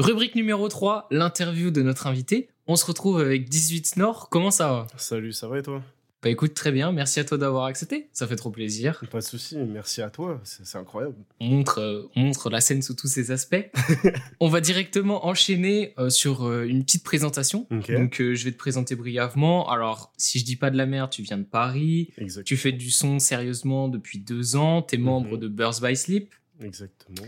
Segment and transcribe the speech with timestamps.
[0.00, 2.48] Rubrique numéro 3, l'interview de notre invité.
[2.66, 4.28] On se retrouve avec 18 Nord.
[4.30, 4.86] Comment ça va?
[4.96, 5.82] Salut, ça va et toi?
[6.22, 6.90] Bah écoute, très bien.
[6.92, 8.08] Merci à toi d'avoir accepté.
[8.14, 9.02] Ça fait trop plaisir.
[9.10, 10.40] Pas de souci, merci à toi.
[10.44, 11.16] C'est incroyable.
[11.40, 13.70] On montre, euh, on montre la scène sous tous ses aspects.
[14.40, 17.66] on va directement enchaîner euh, sur euh, une petite présentation.
[17.70, 17.90] Ok.
[17.92, 19.70] Donc je vais te présenter brièvement.
[19.70, 22.10] Alors, si je dis pas de la merde, tu viens de Paris.
[22.18, 22.44] Exact.
[22.44, 24.80] Tu fais du son sérieusement depuis deux ans.
[24.82, 25.40] T'es membre Mhm.
[25.40, 26.34] de Birds by Sleep.
[26.62, 27.26] Exactement.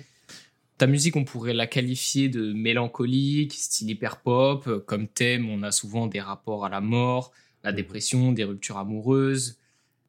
[0.79, 4.85] Ta musique, on pourrait la qualifier de mélancolique, style hyper pop.
[4.87, 7.77] Comme thème, on a souvent des rapports à la mort, la Mhm.
[7.77, 9.59] dépression, des ruptures amoureuses.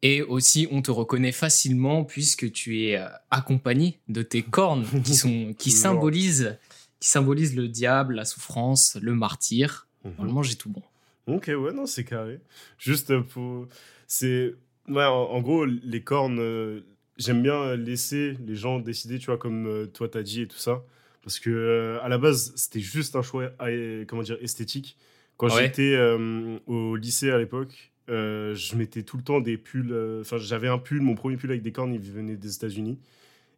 [0.02, 5.16] Et aussi, on te reconnaît facilement puisque tu es euh, accompagné de tes cornes qui
[5.16, 6.58] sont qui symbolisent
[7.00, 9.88] qui symbolisent le diable, la souffrance, le martyr.
[10.06, 10.12] Mhm.
[10.18, 10.82] Normalement, j'ai tout bon.
[11.28, 12.40] Ok, ouais, non, c'est carré.
[12.78, 13.68] Juste pour.
[14.08, 14.56] C'est.
[14.90, 16.82] Ouais, en, en gros, les cornes, euh,
[17.18, 20.58] j'aime bien laisser les gens décider, tu vois, comme euh, toi t'as dit et tout
[20.58, 20.84] ça.
[21.24, 24.98] Parce que, euh, à la base, c'était juste un choix, euh, comment dire, esthétique.
[25.38, 25.64] Quand Ouais.
[25.66, 29.92] j'étais euh, au lycée à l'époque, euh, je mettais tout le temps des pulls.
[29.94, 33.00] euh, Enfin, j'avais un pull, mon premier pull avec des cornes, il venait des États-Unis.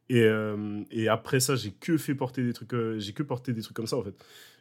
[0.09, 3.53] Et, euh, et après ça, j'ai que fait porter des trucs, euh, j'ai que porté
[3.53, 4.16] des trucs comme ça en fait.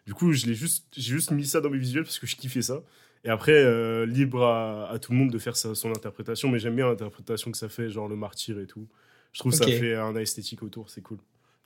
[0.07, 2.37] Du coup, je l'ai juste, j'ai juste mis ça dans mes visuels parce que je
[2.37, 2.83] kiffais ça.
[3.25, 6.59] Et après, euh, libre à, à tout le monde de faire sa, son interprétation, mais
[6.59, 8.87] j'aime bien l'interprétation que ça fait, genre le martyr et tout.
[9.33, 11.19] Je trouve que ça fait un esthétique autour, c'est cool.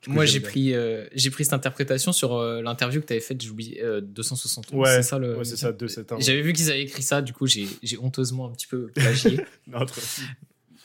[0.03, 3.19] Coup, Moi, j'ai pris, euh, j'ai pris cette interprétation sur euh, l'interview que tu avais
[3.21, 4.71] faite, j'oublie, euh, 260.
[4.71, 5.35] Ouais, c'est ça le.
[5.37, 6.25] ouais, c'est ça, 271.
[6.25, 9.41] J'avais vu qu'ils avaient écrit ça, du coup, j'ai j'ai honteusement un petit peu plagié.
[9.67, 9.85] Non,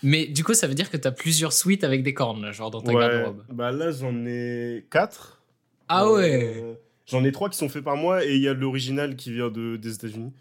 [0.03, 2.50] Mais du coup, ça veut dire que tu as plusieurs suites avec des cornes, là,
[2.50, 3.44] genre dans ta Ouais, garde-robe.
[3.53, 5.41] bah là, j'en ai 4.
[5.88, 9.14] Ah ouais J'en ai 3 qui sont faits par moi et il y a l'original
[9.14, 10.33] qui vient de, des États-Unis.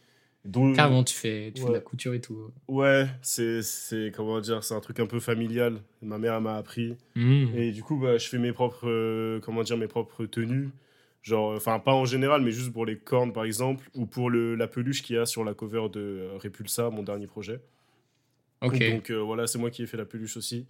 [0.45, 1.77] Donc, Carrément, tu fais, tu fais de Ouais.
[1.77, 2.51] la couture et tout.
[2.67, 5.79] Ouais, c'est, c'est, comment dire, c'est un truc un peu familial.
[6.01, 6.97] Ma mère m'a appris.
[7.15, 7.45] Mmh.
[7.55, 10.69] Et du coup, bah, je fais mes propres, euh, comment dire, mes propres tenues.
[11.21, 14.55] Genre, enfin, pas en général, mais juste pour les cornes, par exemple, ou pour le,
[14.55, 17.61] la peluche qu'il y a sur la cover de euh, Repulsa, mon dernier projet.
[18.61, 18.77] Ok.
[18.91, 20.65] Donc euh, voilà, c'est moi qui ai fait la peluche aussi.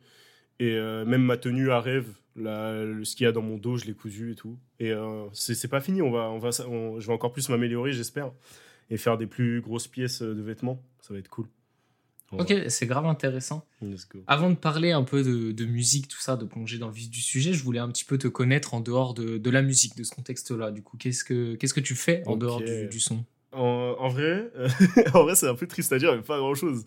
[0.59, 3.57] Et euh, même ma tenue à rêve, la- le, ce qu'il y a dans mon
[3.57, 4.57] dos, je l'ai cousu et tout.
[4.79, 7.49] Et euh, c'est c'est pas fini, on va, on va, on- je vais encore plus
[7.49, 8.31] m'améliorer, j'espère.
[8.89, 11.47] Et faire des plus grosses pièces euh, de vêtements, ça va être cool.
[12.31, 13.63] Ok, c'est grave intéressant.
[13.79, 14.23] Let's go.
[14.25, 17.07] Avant de parler un peu de, de musique, tout ça, de plonger dans le vif
[17.11, 19.95] du sujet, je voulais un petit peu te connaître en dehors de, de la musique,
[19.95, 20.71] de ce contexte-là.
[20.71, 23.23] Du coup, qu'est-ce que qu'est-ce que tu fais en dehors du, du son?
[23.51, 24.51] En, en vrai,
[25.13, 26.83] en vrai c'est un peu triste à dire, mais pas grand-chose.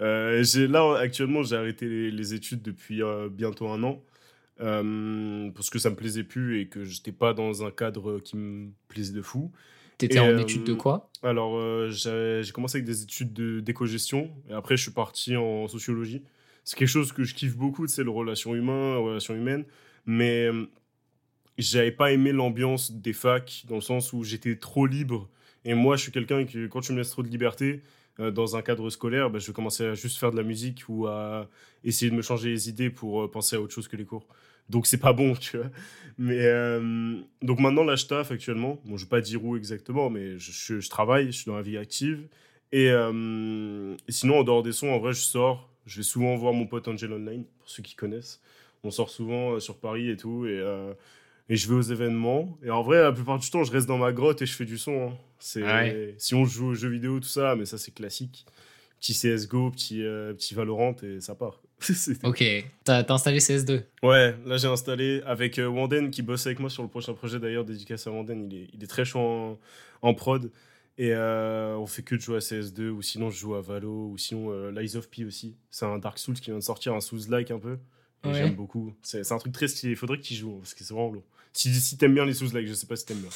[0.00, 4.02] Euh, j'ai- là, actuellement, j'ai arrêté les, les études depuis euh, bientôt un an.
[4.60, 8.36] euh, parce que ça me plaisait plus et que j'étais pas dans un cadre qui
[8.36, 9.52] me plaisait de fou.
[9.98, 11.10] T'étais en euh, études de quoi?
[11.22, 15.66] Alors, euh, j'ai commencé avec des études de- d'éco-gestion et après, je suis parti en
[15.68, 16.22] sociologie.
[16.64, 19.64] C'est quelque chose que je kiffe beaucoup, c'est le relation humain, la relation humaine.
[20.06, 20.66] Mais euh,
[21.58, 25.28] j'avais pas aimé l'ambiance des facs dans le sens où j'étais trop libre.
[25.64, 27.80] Et moi, je suis quelqu'un qui, quand tu me laisses trop de liberté euh,
[28.18, 31.06] dans un cadre scolaire, bah, je vais commencer à juste faire de la musique ou
[31.06, 31.48] à
[31.84, 34.26] essayer de me changer les idées pour euh, penser à autre chose que les cours.
[34.68, 35.66] Donc, c'est pas bon, tu vois.
[36.18, 38.80] Mais euh, donc maintenant, là, je taffe actuellement.
[38.84, 41.56] Bon, je vais pas dire où exactement, mais je, je- je travaille, je suis dans
[41.56, 42.26] la vie active.
[42.72, 45.70] Et, euh, sinon, en dehors des sons, en vrai, je sors.
[45.86, 48.40] Je vais souvent voir mon pote Angel Online, pour ceux qui connaissent.
[48.84, 50.44] On sort souvent euh, sur Paris et tout.
[50.46, 50.92] Et, euh,
[51.48, 52.58] et je vais aux événements.
[52.62, 54.64] Et en vrai, la plupart du temps, je reste dans ma grotte et je fais
[54.64, 55.08] du son.
[55.08, 55.12] hein.
[55.38, 56.14] C'est, Ouais.
[56.18, 58.44] Si on joue aux jeux vidéo, tout ça, mais ça, c'est classique.
[59.00, 61.60] Petit CSGO, petit, euh, petit Valorant, et ça part.
[62.24, 62.42] Ok,
[62.82, 63.82] t'as t'as installé CS2.
[64.02, 67.38] Ouais, là j'ai installé avec euh, Wanden qui bosse avec moi sur le prochain projet
[67.38, 69.58] d'ailleurs, dédicace à Wanden, il est, il est très chaud en,
[70.02, 70.50] en prod.
[71.00, 74.08] Et euh, on fait que de jouer à CS2 ou sinon je joue à Valo
[74.10, 75.54] ou sinon euh, Lies of P aussi.
[75.70, 77.78] C'est un Dark Souls qui vient de sortir, un Souls-like un peu.
[78.24, 78.34] Et Ouais.
[78.34, 78.92] J'aime beaucoup.
[79.02, 81.22] C'est un truc très stylé, il faudrait y joues parce que c'est vraiment lourd.
[81.52, 83.30] Si, si t'aimes bien les Souls-like, je sais pas si t'aimes bien.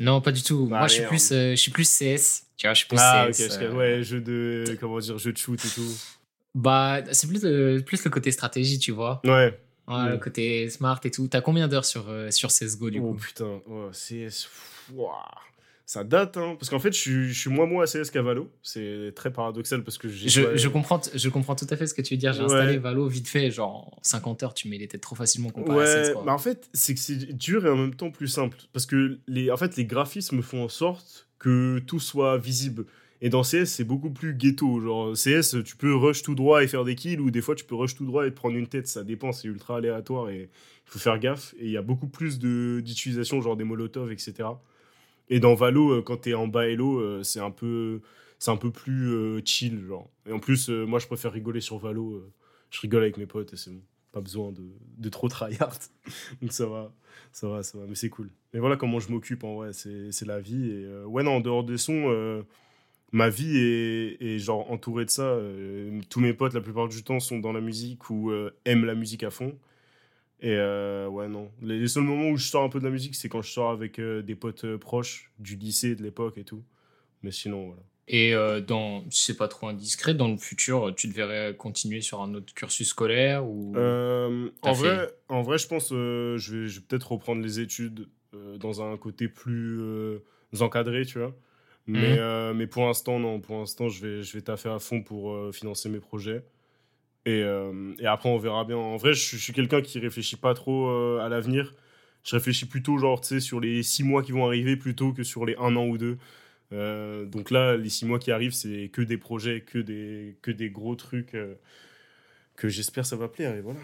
[0.00, 0.66] Non, pas du tout.
[0.66, 2.44] Bah, Moi, je suis plus, euh, je suis plus CS.
[2.56, 3.58] Tu vois, je suis plus Ah CS.
[3.62, 5.94] euh, ouais, jeu de, comment dire, jeu de shoot et tout.
[6.54, 9.20] Bah, c'est plus, le- plus le côté stratégie, tu vois.
[9.24, 9.58] Ouais.
[9.88, 10.10] Ouais, Ouais.
[10.10, 11.26] Le côté smart et tout.
[11.28, 13.18] T'as combien d'heures sur, euh, sur CSGO, du oh coup?
[13.18, 15.24] putain, oh, CS, pff, ouah.
[15.86, 16.56] Ça date, hein.
[16.58, 18.50] Parce qu'en fait, je suis, je suis moins moins à CS qu'à Valo.
[18.62, 20.28] C'est très paradoxal parce que j'ai.
[20.28, 20.56] je, ouais.
[20.58, 22.32] je, comprends, je comprends tout à fait ce que tu veux dire.
[22.32, 22.44] J'ai Ouais.
[22.46, 25.78] installé Valo vite fait, genre en 50 heures, tu mets les têtes trop facilement comparé
[25.78, 26.12] à Ouais, CS.
[26.14, 26.22] quoi.
[26.24, 28.56] bah en fait, c'est que c'est dur et en même temps plus simple.
[28.72, 32.86] Parce que les, en fait, les graphismes font en sorte que tout soit visible.
[33.24, 34.80] Et dans CS, c'est beaucoup plus ghetto.
[34.80, 37.64] Genre, CS, tu peux rush tout droit et faire des kills, ou des fois, tu
[37.64, 38.88] peux rush tout droit et te prendre une tête.
[38.88, 41.54] Ça dépend, c'est ultra aléatoire et il faut faire gaffe.
[41.60, 44.48] Et il y a beaucoup plus de- d'utilisation, genre des molotovs, etc.
[45.28, 48.00] Et dans Valo, euh, quand t'es en bas elo, euh, c'est un peu,
[48.38, 50.10] c'est un peu plus euh, chill, genre.
[50.26, 52.22] Et en plus, moi, je préfère rigoler sur Valo.
[52.70, 53.82] je rigole avec mes potes et c'est bon.
[54.12, 54.62] pas besoin de,
[54.98, 55.78] de trop tryhard.
[56.42, 56.92] Donc ça va,
[57.32, 57.86] ça va, ça va.
[57.86, 58.30] Mais c'est cool.
[58.52, 60.70] Mais voilà comment je m'occupe en vrai, c'est la vie.
[60.70, 62.44] Et ouais, non, en dehors des sons,
[63.12, 65.38] ma vie est, est, genre entourée de ça.
[66.10, 68.32] Tous mes potes, la plupart du temps, sont dans la musique ou
[68.64, 69.56] aiment la musique à fond.
[70.42, 71.50] Et ouais, non.
[71.62, 73.50] Les, les, seuls moments où je sors un peu de la musique, c'est quand je
[73.50, 76.64] sors avec des potes proches du lycée, de l'époque et tout.
[77.22, 77.82] Mais sinon, voilà.
[78.08, 82.34] Et euh, dans, c'est pas trop indiscret, dans le futur, tu devrais continuer sur un
[82.34, 86.80] autre cursus scolaire ou euh, en, vrai, en vrai, je pense euh, je vais, je
[86.80, 89.80] vais peut-être reprendre les études euh, dans un côté plus
[90.60, 91.34] encadré, tu vois.
[91.86, 92.56] Mais, mhm.
[92.56, 93.40] mais pour l'instant, non.
[93.40, 96.44] Pour l'instant, je vais, je vais taffer à fond pour financer mes projets.
[97.24, 97.40] Et,
[98.00, 98.76] et, après, on verra bien.
[98.76, 100.88] En vrai, je, je suis quelqu'un qui réfléchit pas trop
[101.18, 101.72] à l'avenir.
[102.24, 105.22] Je réfléchis plutôt, genre, tu sais, sur les six mois qui vont arriver plutôt que
[105.22, 106.18] sur les un an ou deux.
[106.72, 110.50] Euh, donc là, les six mois qui arrivent, c'est que des projets, que des, que
[110.50, 111.54] des gros trucs euh,
[112.56, 113.54] que j'espère ça va plaire.
[113.54, 113.80] Et voilà.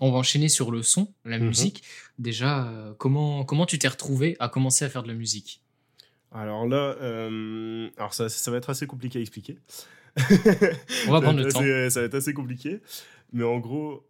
[0.00, 1.46] On va enchaîner sur le son, la mhm.
[1.46, 1.82] musique.
[2.18, 5.62] Déjà, euh, comment, comment tu t'es retrouvé à commencer à faire de la musique?
[6.32, 6.96] Alors là,
[7.96, 9.56] alors ça, ça, va être assez compliqué à expliquer.
[11.08, 11.60] On va prendre le temps.
[11.90, 12.80] Ça va être assez compliqué.
[13.32, 14.06] Mais en gros,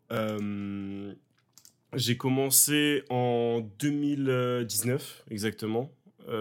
[1.94, 5.90] j'ai commencé en 2019, exactement,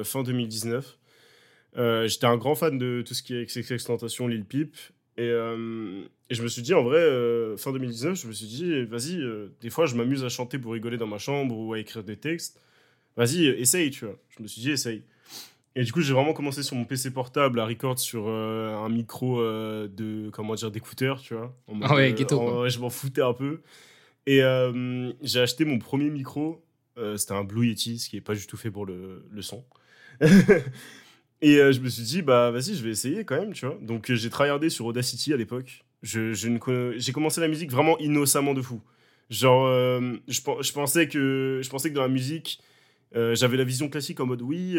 [0.03, 0.97] fin 2019.
[1.77, 4.75] Euh, j'étais un grand fan de tout ce qui est XXX Lil Peep.
[5.17, 8.47] Et, euh, et, je me suis dit, en vrai, euh, fin 2019, je me suis
[8.47, 9.21] dit, vas-y,
[9.61, 12.17] des fois, je m'amuse à chanter pour rigoler dans ma chambre ou à écrire des
[12.17, 12.61] textes.
[13.17, 14.17] Vas-y, essaye, tu vois.
[14.37, 15.03] Je me suis dit, essaye.
[15.75, 19.41] Et du coup, j'ai vraiment commencé sur mon PC portable à record sur un micro
[19.41, 21.53] de, comment dire, d'écouteur, tu vois.
[21.81, 22.67] ah ouais, ghetto.
[22.69, 23.61] je m'en foutais un peu.
[24.25, 24.41] Et
[25.21, 26.63] j'ai acheté mon premier micro.
[27.17, 29.65] C'était un Blue Yeti, ce qui n'est pas du tout fait pour le, le son.
[31.41, 33.77] Et euh, je me suis dit, bah vas-y, je vais essayer quand même, tu vois.
[33.81, 35.85] Donc euh, j'ai tryhardé sur Audacity à l'époque.
[36.01, 38.81] Je, j'ai commencé la musique vraiment innocemment de fou.
[39.29, 42.61] Genre, euh, je, je, pensais que, je pensais que dans la musique,
[43.15, 44.77] j'avais la vision classique en mode oui,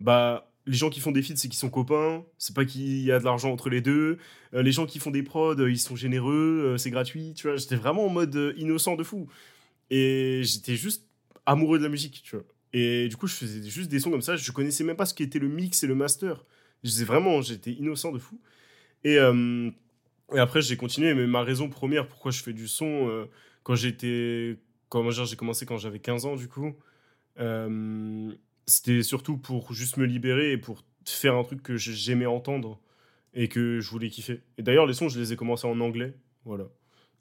[0.00, 3.12] bah les gens qui font des feats, c'est qu'ils sont copains, c'est pas qu'il y
[3.12, 4.18] a de l'argent entre les deux.
[4.52, 7.56] les gens qui font des prods, ils sont généreux, c'est gratuit, tu vois.
[7.56, 9.28] J'étais vraiment en mode innocent de fou.
[9.90, 11.06] Et j'étais juste
[11.46, 12.44] amoureux de la musique, tu vois.
[12.72, 14.36] Et du coup, je faisais juste des sons comme ça.
[14.36, 16.44] Je connaissais même pas ce qu'était le mix et le master.
[16.82, 18.40] Je disais vraiment, j'étais innocent de fou.
[19.04, 19.70] Et, euh,
[20.34, 21.14] et après, j'ai continué.
[21.14, 23.26] Mais ma raison première pourquoi je fais du son, euh,
[23.62, 24.58] quand j'étais.
[24.88, 26.74] Comment j'ai commencé quand j'avais 15 ans, du coup.
[27.40, 28.32] Euh,
[28.66, 32.80] c'était surtout pour juste me libérer et pour faire un truc que j'aimais entendre
[33.34, 34.40] et que je voulais kiffer.
[34.58, 36.14] Et d'ailleurs, les sons, je les ai commencés en anglais.
[36.44, 36.64] Voilà.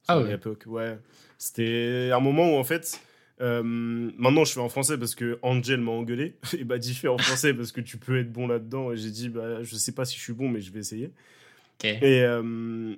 [0.07, 0.38] Ah ouais.
[0.65, 0.98] ouais.
[1.38, 3.01] C'était un moment où, en fait
[3.42, 6.36] euh, maintenant, je fais en français parce que Angel m'a engueulé.
[6.57, 8.92] et bah, dis fais en français parce que tu peux être bon là-dedans.
[8.92, 11.12] Et j'ai dit, bah, je sais pas si je suis bon, mais je vais essayer.
[11.83, 12.42] Et, euh,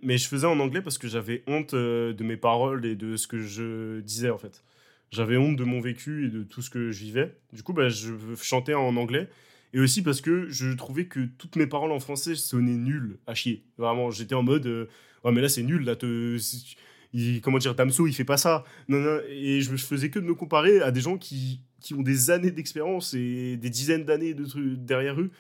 [0.04, 3.26] mais je faisais en anglais parce que j'avais honte de mes paroles et de ce
[3.26, 4.64] que je disais en fait.
[5.12, 7.38] J'avais honte de mon vécu et de tout ce que je vivais.
[7.54, 9.30] Du coup, bah, je chantais en anglais.
[9.74, 13.34] Et aussi parce que je trouvais que toutes mes paroles en français sonnaient nulles, à
[13.36, 13.66] chier.
[13.78, 14.68] Vraiment, j'étais en mode,
[15.24, 16.38] ouais, mais là c'est nul, là, te
[17.42, 18.64] comment dire, Damso, il fait pas ça.
[18.88, 21.94] Non, non, et je, je faisais que de me comparer à des gens qui, qui
[21.94, 25.32] ont des années d'expérience et des dizaines d'années de trucs derrière eux.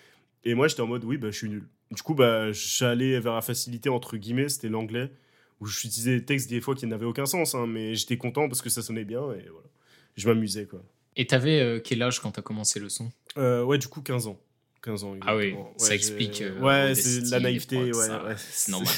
[0.43, 1.67] Et moi, j'étais en mode, oui, bah, je suis nul.
[1.91, 5.11] Du coup, bah, j'allais vers la facilité, entre guillemets, c'était l'anglais,
[5.59, 8.47] où je utilisais des textes des fois qui n'avaient aucun sens, hein, mais j'étais content
[8.47, 9.67] parce que ça sonnait bien et voilà.
[10.15, 10.81] Je m'amusais, quoi.
[11.17, 13.11] Et t'avais avais euh, quel âge quand t'as commencé le son?
[13.37, 14.39] Euh, Ouais, du coup, 15 ans.
[14.81, 15.15] 15 ans.
[15.21, 16.41] Ah oui, ça explique.
[16.41, 18.35] Euh, ouais, c'est la naïveté, ouais, ouais.
[18.37, 18.93] C'est normal.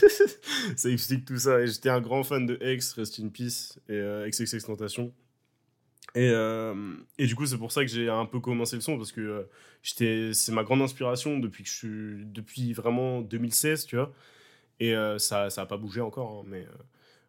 [0.75, 1.62] ça explique tout ça.
[1.62, 5.13] Et j'étais un grand fan de X, Rest in Peace, et euh, XXX Tentation.
[6.15, 8.98] Et, euh, et du coup, c'est pour ça que j'ai un peu commencé le son,
[8.98, 9.43] parce que euh,
[9.81, 14.13] j'étais c'est ma grande inspiration depuis, que je suis, depuis vraiment 2016, tu vois.
[14.79, 16.67] Et ça n'a pas bougé encore, hein, mais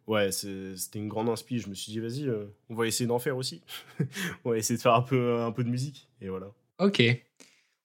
[0.07, 1.65] ouais, c'était une grande inspiration.
[1.65, 2.29] Je me suis dit, vas-y,
[2.69, 3.61] on va essayer d'en faire aussi.
[4.45, 6.07] on va essayer de faire un peu, un peu de musique.
[6.21, 6.47] Et voilà.
[6.79, 7.01] Ok.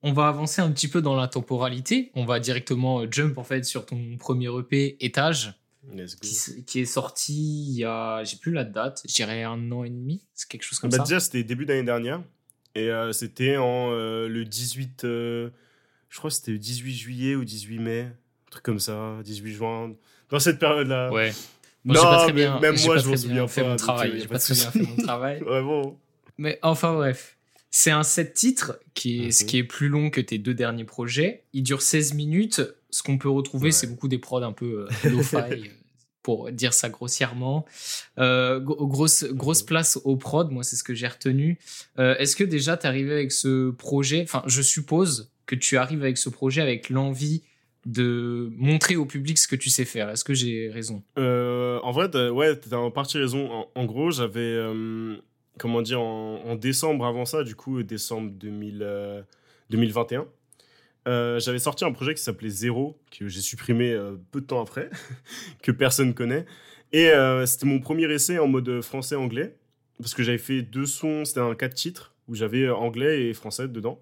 [0.07, 2.11] On va avancer un petit peu dans la temporalité.
[2.15, 5.55] On va directement euh, jump en fait sur ton premier EP Étage.
[6.67, 9.91] Qui, est sorti il y a, j'ai plus la date, je dirais un an et
[9.91, 11.03] demi, c'est quelque chose comme bah, ça.
[11.03, 12.23] Déjà, c'était début d'année dernière.
[12.75, 15.51] Et euh, c'était en euh, le 18, je
[16.17, 18.13] crois que c'était le 18 juillet ou 18 mai,
[18.55, 19.93] truc comme ça, 18 juin,
[20.31, 21.13] dans cette période-là.
[21.13, 21.33] Ouais.
[21.85, 23.63] non, pas très bien, même moi, je m'en souviens pas.
[23.65, 24.21] Mon travail.
[24.21, 25.43] J'ai pas très bien fait mon travail.
[25.47, 25.97] ouais, bon.
[26.39, 27.37] Mais enfin, bref.
[27.71, 30.85] C'est un set titre qui est, ce qui est plus long que tes deux derniers
[30.85, 31.43] projets.
[31.53, 32.63] Il dure 16 minutes.
[32.91, 35.57] Ce qu'on peut retrouver, c'est beaucoup des prods un peu euh, lo-fi, euh,
[36.23, 37.65] pour dire ça grossièrement.
[38.19, 41.59] Euh, grosse, grosse place au prod, moi, c'est ce que j'ai retenu.
[41.99, 44.23] Est-ce que déjà, tu arrivé avec ce projet?
[44.23, 47.43] Enfin, je suppose que tu arrives avec ce projet avec l'envie
[47.87, 50.09] de montrer au public ce que tu sais faire.
[50.11, 51.03] Est-ce que j'ai raison?
[51.19, 53.67] Euh, En vrai, ouais, t'as en partie raison.
[53.75, 55.17] En, gros, j'avais, euh,
[55.59, 59.25] comment dire, en, décembre avant ça, du coup, décembre 2000,
[59.71, 60.27] 2021,
[61.07, 63.95] euh, j'avais sorti un projet qui s'appelait Zéro, que j'ai supprimé
[64.31, 64.89] peu de temps après,
[65.63, 66.47] que personne connaît.
[66.93, 67.11] Et
[67.47, 69.57] c'était mon premier essai en mode français-anglais,
[69.99, 73.69] parce que j'avais fait deux sons, c'était un quatre titres, où j'avais anglais et français
[73.69, 74.01] dedans.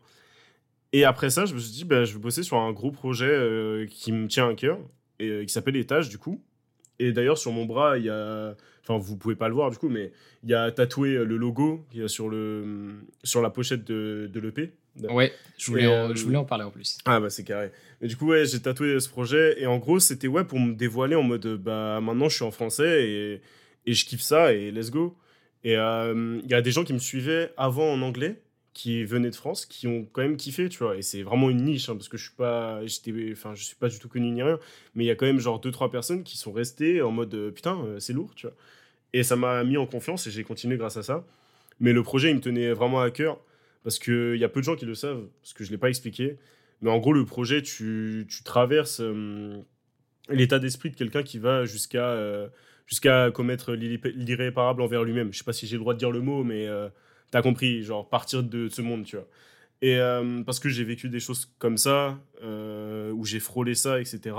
[0.93, 3.31] Et après ça, je me suis dit, bah, je vais bosser sur un gros projet
[3.31, 4.79] euh, qui me tient à cœur
[5.19, 6.43] et euh, qui s'appelle Étage, du coup.
[6.99, 8.55] Et d'ailleurs, sur mon bras, il y a.
[8.83, 11.87] Enfin, vous pouvez pas le voir, du coup, mais il y a tatoué le logo
[11.91, 14.73] qui est sur, le, sur la pochette de, de l'EP.
[15.09, 16.99] Ouais, je voulais, en, je voulais en parler en plus.
[17.05, 17.71] Ah, bah, c'est carré.
[18.01, 19.61] Mais du coup, ouais, j'ai tatoué ce projet.
[19.61, 22.51] Et en gros, c'était ouais, pour me dévoiler en mode, bah, maintenant, je suis en
[22.51, 23.41] français et,
[23.87, 25.17] et je kiffe ça et let's go.
[25.65, 28.43] Et euh, il y a des gens qui me suivaient avant en anglais
[28.75, 30.97] qui venaient de France, qui ont quand même kiffé, tu vois.
[30.97, 32.81] Et c'est vraiment une niche, hein, parce que je suis pas,
[33.33, 34.59] enfin, je suis pas du tout connu ni rien,
[34.95, 37.35] mais il y a quand même genre deux trois personnes qui sont restées en mode
[37.35, 38.57] euh, putain, euh, c'est lourd, tu vois.
[39.13, 41.27] Et ça m'a mis en confiance et j'ai continué grâce à ça.
[41.81, 43.41] Mais le projet, il me tenait vraiment à cœur
[43.85, 45.89] parce qu'il y a peu de gens qui le savent, parce que je l'ai pas
[45.89, 46.39] expliqué.
[46.81, 49.61] Mais en gros, le projet, tu, tu traverses euh,
[50.31, 52.49] l'état d'esprit de quelqu'un qui va jusqu'à
[52.87, 55.33] jusqu'à commettre l'irréparable envers lui-même.
[55.33, 56.69] Je sais pas si j'ai le droit de dire le mot, mais
[57.33, 59.27] T'as compris, genre partir de ce monde, tu vois.
[59.81, 64.01] Et euh, parce que j'ai vécu des choses comme ça, euh, où j'ai frôlé ça,
[64.01, 64.37] etc.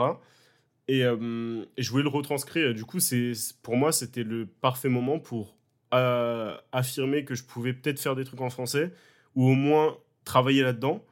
[0.92, 2.74] Euh, et, je voulais le retranscrire.
[2.76, 3.34] Du coup, c'est
[3.64, 5.58] pour moi, c'était le parfait moment pour
[6.72, 8.92] affirmer que je pouvais peut-être faire des trucs en français,
[9.36, 11.04] ou au moins travailler là-dedans.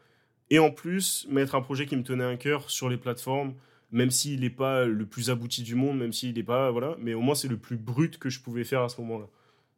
[0.51, 3.55] Et en plus, mettre un projet qui me tenait à cœur sur les plateformes,
[3.91, 6.71] même s'il n'est pas le plus abouti du monde, même s'il n'est pas.
[6.71, 9.27] Voilà, mais au moins, c'est le plus brut que je pouvais faire à ce moment-là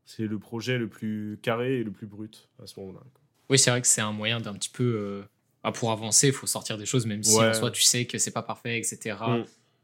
[0.05, 3.01] c'est le projet le plus carré et le plus brut à ce moment-là.
[3.49, 4.83] Oui, c'est vrai que c'est un moyen d'un petit peu.
[4.83, 5.23] Euh,
[5.63, 8.17] bah, pour avancer, il faut sortir des choses, même si en soi tu sais que
[8.17, 9.17] c'est pas parfait, etc.
[9.27, 9.43] Mm.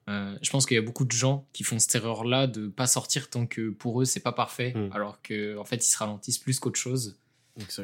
[0.09, 2.87] Euh, je pense qu'il y a beaucoup de gens qui font cette erreur-là de pas
[2.87, 4.89] sortir tant que pour eux c'est pas parfait, mm.
[4.91, 7.19] alors qu'en en fait ils se ralentissent plus qu'autre chose.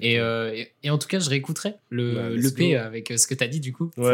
[0.01, 3.33] Euh, et, et, en tout cas, je réécouterai le, bah, le P avec ce que
[3.33, 4.09] tu as dit du coup, pour,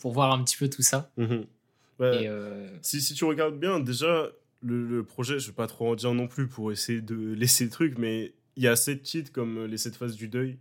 [0.00, 1.12] pour, voir un petit peu tout ça.
[1.16, 2.80] Mm-hmm.
[2.82, 4.28] si, si, tu regardes bien, déjà,
[4.64, 7.70] le, projet, je vais pas trop en dire non plus pour essayer de laisser le
[7.70, 10.58] truc, mais il y a sept titres comme euh, les sept phases du deuil.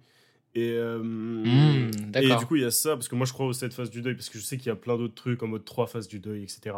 [0.55, 3.47] Et, euh, mmh, et du coup, il y a ça, parce que moi je crois
[3.47, 5.41] aux sept phases du deuil, parce que je sais qu'il y a plein d'autres trucs
[5.41, 6.75] en mode trois phases du deuil, etc.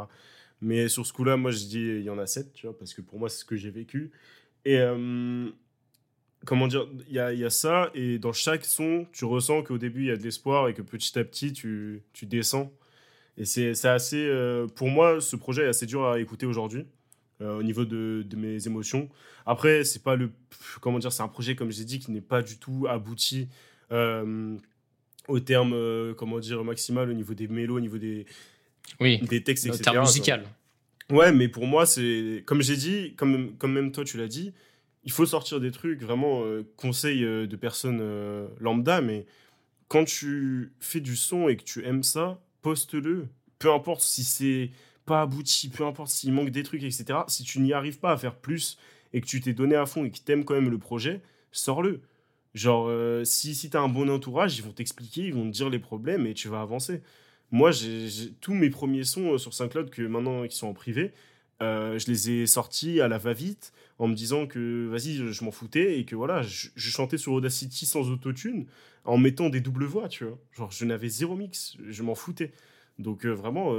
[0.62, 2.94] Mais sur ce coup-là, moi je dis il y en a sept, tu vois, parce
[2.94, 4.12] que pour moi c'est ce que j'ai vécu.
[4.64, 5.50] Et euh,
[6.46, 9.78] comment dire, il y a, y a, ça, et dans chaque son, tu ressens qu'au
[9.78, 12.72] début il y a de l'espoir et que petit à petit tu, tu descends.
[13.38, 14.32] Et c'est assez.
[14.76, 16.86] pour moi, ce projet est assez dur à écouter aujourd'hui.
[17.42, 19.10] Euh, au niveau de, de, mes émotions.
[19.46, 20.32] Après, c'est pas le.
[20.80, 23.50] Comment dire C'est un projet, comme j'ai dit, qui n'est pas du tout abouti
[23.92, 24.56] euh,
[25.28, 28.26] au terme, euh, comment dire, maximal, au niveau des mélos, au niveau des,
[29.02, 29.82] oui, des textes, etc.
[29.82, 30.46] Au terme musical.
[31.10, 32.42] Ouais, mais pour moi, c'est.
[32.46, 34.54] Comme j'ai dit, comme, comme même toi, tu l'as dit,
[35.04, 36.42] il faut sortir des trucs, vraiment,
[36.78, 38.02] conseil de personnes
[38.62, 39.26] lambda, mais
[39.90, 43.28] quand tu fais du son et que tu aimes ça, poste-le.
[43.60, 44.72] Peu importe si c'est
[45.06, 47.20] pas abouti, peu importe s'il manque des trucs, etc.
[47.28, 48.78] Si tu n'y arrives pas à faire plus
[49.14, 51.22] et que tu t'es donné à fond et que tu aimes quand même le projet,
[51.52, 52.02] sors-le.
[52.54, 55.52] Genre, euh, si, si tu as un bon entourage, ils vont t'expliquer, ils vont te
[55.52, 57.02] dire les problèmes et tu vas avancer.
[57.52, 57.72] Moi,
[58.42, 61.12] tous mes premiers sons euh, sur Saint-Claude, que maintenant qui sont en privé,
[61.62, 65.52] euh, je les ai sortis à la va-vite en me disant que vas-y, je, m'en
[65.52, 68.66] foutais et que voilà, je, chantais sur Audacity sans autotune
[69.04, 70.38] en mettant des doubles voix, tu vois.
[70.54, 72.54] Genre, je n'avais zéro mix, je m'en foutais.
[73.00, 73.74] Donc, vraiment,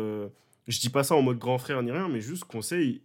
[0.66, 3.02] je dis pas ça en mode grand frère ni rien, mais juste conseil,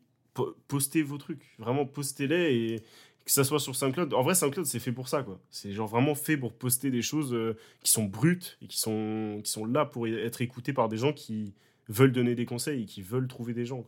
[0.67, 1.43] postez vos trucs.
[1.59, 2.83] Vraiment, postez-les et
[3.25, 4.13] que ça soit sur SoundCloud.
[4.13, 5.39] En vrai, SoundCloud, c'est fait pour ça, quoi.
[5.51, 9.41] C'est genre vraiment fait pour poster des choses euh, qui sont brutes et qui sont,
[9.43, 11.53] qui sont là pour être écoutées par des gens qui
[11.87, 13.85] veulent donner des conseils et qui veulent trouver des gens.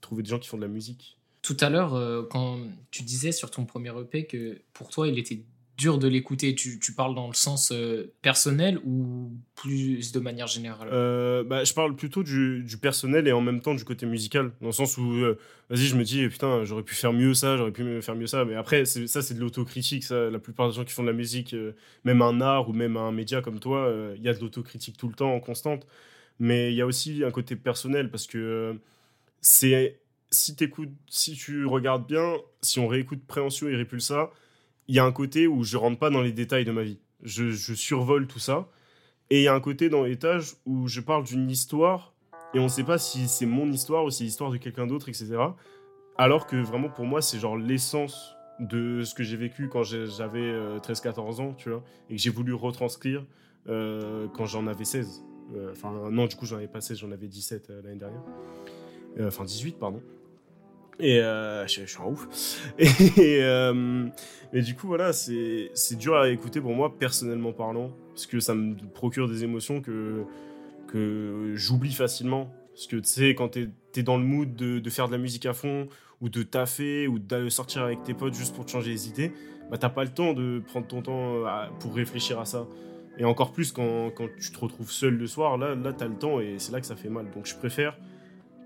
[0.00, 1.18] Trouver des gens qui font de la musique.
[1.42, 2.58] Tout à l'heure, euh, quand
[2.90, 5.42] tu disais sur ton premier EP que pour toi, il était
[5.76, 10.46] dur de l'écouter tu, tu, parles dans le sens euh, personnel ou plus de manière
[10.46, 10.88] générale?
[10.90, 14.52] Euh, bah, Je parle plutôt du, du, personnel et en même temps du côté musical.
[14.60, 17.56] Dans le sens où, euh, vas-y, je me dis, putain, j'aurais pu faire mieux ça,
[17.58, 18.44] j'aurais pu faire mieux ça.
[18.46, 20.08] Mais après, ça, c'est de l'autocritique.
[20.08, 21.54] La plupart des gens qui font de la musique,
[22.04, 25.08] même un art ou même un média comme toi, il y a de l'autocritique tout
[25.08, 25.86] le temps, en constante.
[26.38, 28.78] Mais il y a aussi un côté personnel parce que
[29.40, 30.00] c'est.
[30.30, 30.56] Si,
[31.08, 34.32] si tu regardes bien, si on réécoute Préhension et Répulsa,
[34.88, 36.98] il y a un côté où je rentre pas dans les détails de ma vie.
[37.22, 38.68] Je, survole tout ça.
[39.30, 42.14] Et il y a un côté dans l'étage où je parle d'une histoire
[42.54, 44.86] et on ne sait pas si c'est mon histoire ou si c'est l'histoire de quelqu'un
[44.86, 45.36] d'autre, etc.
[46.16, 50.52] Alors que vraiment pour moi, c'est genre l'essence de ce que j'ai vécu quand j'avais
[50.78, 53.26] 13-14 euh, ans, tu vois, et que j'ai voulu retranscrire
[53.68, 55.24] euh, quand j'en avais 16.
[55.70, 58.22] Enfin, non, du coup, j'en avais pas 16, j'en avais 17 l'année dernière.
[59.20, 60.02] Enfin, 18, pardon.
[60.98, 62.26] Et je, je, suis en ouf.
[62.78, 63.42] Et,
[64.52, 68.54] mais du coup, voilà, c'est dur à écouter pour moi, personnellement parlant, parce que ça
[68.54, 70.24] me procure des émotions que,
[70.88, 72.52] que j'oublie facilement.
[72.72, 75.46] Parce que tu sais, quand tu es, dans le mood de, faire de la musique
[75.46, 75.88] à fond,
[76.20, 79.32] ou de taffer, ou de sortir avec tes potes juste pour te changer les idées,
[79.70, 81.42] bah t'as pas le temps de prendre ton temps
[81.80, 82.66] pour réfléchir à ça.
[83.18, 86.16] Et encore plus quand, quand tu te retrouves seul le soir, là, là t'as le
[86.16, 87.30] temps et c'est là que ça fait mal.
[87.34, 87.98] Donc je préfère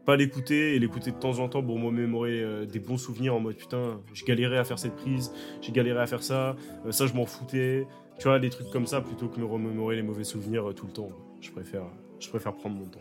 [0.05, 3.35] pas l'écouter et l'écouter de temps en temps pour me mémorer euh, des bons souvenirs
[3.35, 6.93] en mode putain, j'ai galéré à faire cette prise, j'ai galéré à faire ça, euh,
[6.93, 7.87] ça je m'en foutais.
[8.19, 10.87] Tu vois, des trucs comme ça plutôt que me remémorer les mauvais souvenirs euh, tout
[10.87, 11.09] le temps.
[11.41, 11.85] Je préfère,
[12.19, 13.01] je préfère prendre mon temps.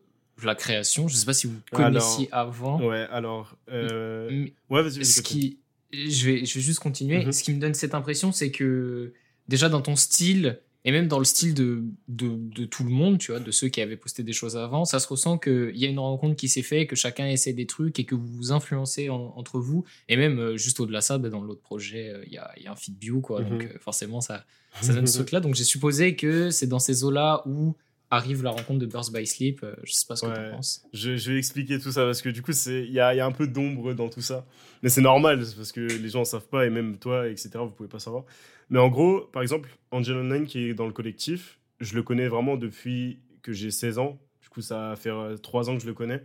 [0.45, 1.07] la création.
[1.07, 2.81] Je sais pas si vous connaissiez avant.
[2.81, 3.55] Ouais, alors.
[3.69, 4.47] Euh...
[4.69, 5.05] Ouais, vas-y.
[5.05, 5.59] Ce qui,
[5.93, 7.31] je vais, je vais juste continuer.
[7.31, 9.13] Ce qui me donne cette impression, c'est que
[9.47, 13.19] déjà dans ton style, et même dans le style de, de, de, tout le monde,
[13.19, 15.85] tu vois, de ceux qui avaient posté des choses avant, ça se ressent qu'il y
[15.85, 18.51] a une rencontre qui s'est faite, que chacun essaie des trucs et que vous vous
[18.51, 19.83] influencez entre vous.
[20.09, 22.51] Et même euh, juste au-delà de ça, bah, dans l'autre projet, euh, il y, a,
[22.59, 23.43] y, a, un feed bio, quoi.
[23.43, 24.45] Donc euh, forcément, ça,
[24.81, 25.39] ça donne ce truc-là.
[25.39, 27.75] Donc j'ai supposé que c'est dans ces eaux-là où
[28.11, 29.65] arrive la rencontre de Burst by Sleep.
[29.83, 30.83] je sais pas ce que tu penses.
[30.93, 33.25] Je, je, vais expliquer tout ça parce que du coup, il y a, y a,
[33.25, 34.45] un peu d'ombre dans tout ça.
[34.83, 37.69] Mais c'est normal parce que les gens ne savent pas et même toi, etc., vous
[37.69, 38.25] pouvez pas savoir.
[38.69, 42.27] Mais en gros, par exemple, Angel Online qui est dans le collectif, je le connais
[42.27, 44.19] vraiment depuis que j'ai 16 ans.
[44.41, 46.21] Du coup, ça va faire 3 ans que je le connais.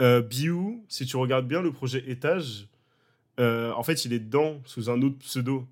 [0.00, 2.68] Euh, Biu, si tu regardes bien le projet Étage,
[3.40, 5.66] euh, en fait, il est dedans sous un autre pseudo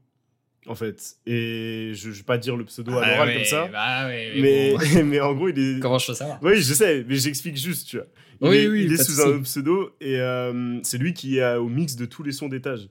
[0.67, 1.17] en fait.
[1.27, 3.69] Et je ne vais pas dire le pseudo à l'oral comme ça.
[3.69, 5.81] Bah ouais, mais, mais, en gros, il est.
[5.81, 6.39] Comment je peux savoir?
[6.43, 8.07] Oui, je sais, mais j'explique juste, tu vois.
[8.41, 11.55] Il oui, est, oui, il est sous un pseudo et euh, c'est lui qui est
[11.55, 12.89] au mix de tous les sons d'étage.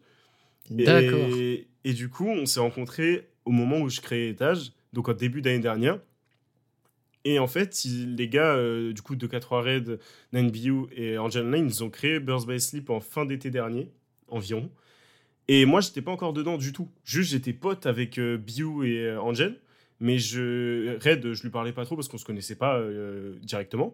[0.70, 1.20] D'accord.
[1.36, 5.14] Et, et, du coup, on s'est rencontrés au moment où je créais Étage, donc au
[5.14, 6.00] début d'année dernière.
[7.24, 10.00] Et en fait, les gars, euh, du coup, de 4 Red,
[10.34, 13.92] 9BU et Angel Line, ils ont créé Burst by Sleep en fin d'été dernier,
[14.28, 14.72] environ.
[15.54, 16.88] Et moi, j'étais pas encore dedans du tout.
[17.04, 19.60] Juste, j'étais pote avec euh, Biu et euh, Angel.
[20.00, 23.94] Mais je, Red, je lui parlais pas trop parce qu'on se connaissait pas euh, directement.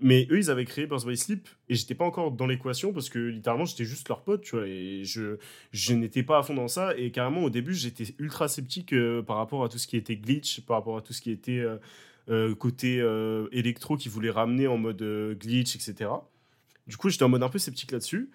[0.00, 3.10] Mais eux, ils avaient créé Burst by Sleep et j'étais pas encore dans l'équation parce
[3.10, 4.66] que littéralement, j'étais juste leur pote, tu vois.
[4.66, 5.36] Et je,
[5.70, 6.96] je n'étais pas à fond dans ça.
[6.96, 8.94] Et carrément, au début, j'étais ultra sceptique
[9.26, 11.62] par rapport à tout ce qui était glitch, par rapport à tout ce qui était
[12.58, 13.04] côté
[13.52, 15.02] électro qui voulait ramener en mode
[15.38, 16.10] glitch, etc.
[16.86, 18.30] Du coup, j'étais en mode un peu sceptique là-dessus.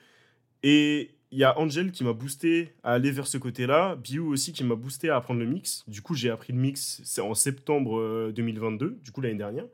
[0.64, 4.52] Et il y a Angel qui m'a boosté à aller vers ce côté-là, Biu aussi
[4.52, 5.84] qui m'a boosté à apprendre le mix.
[5.88, 9.66] Du coup, j'ai appris le mix en septembre 2022, du coup l'année dernière.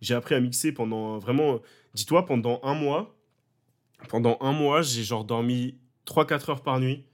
[0.00, 1.60] J'ai appris à mixer pendant vraiment,
[1.94, 3.14] dis-toi, pendant un mois.
[4.08, 7.04] Pendant un mois, j'ai genre dormi 3-4 heures par nuit.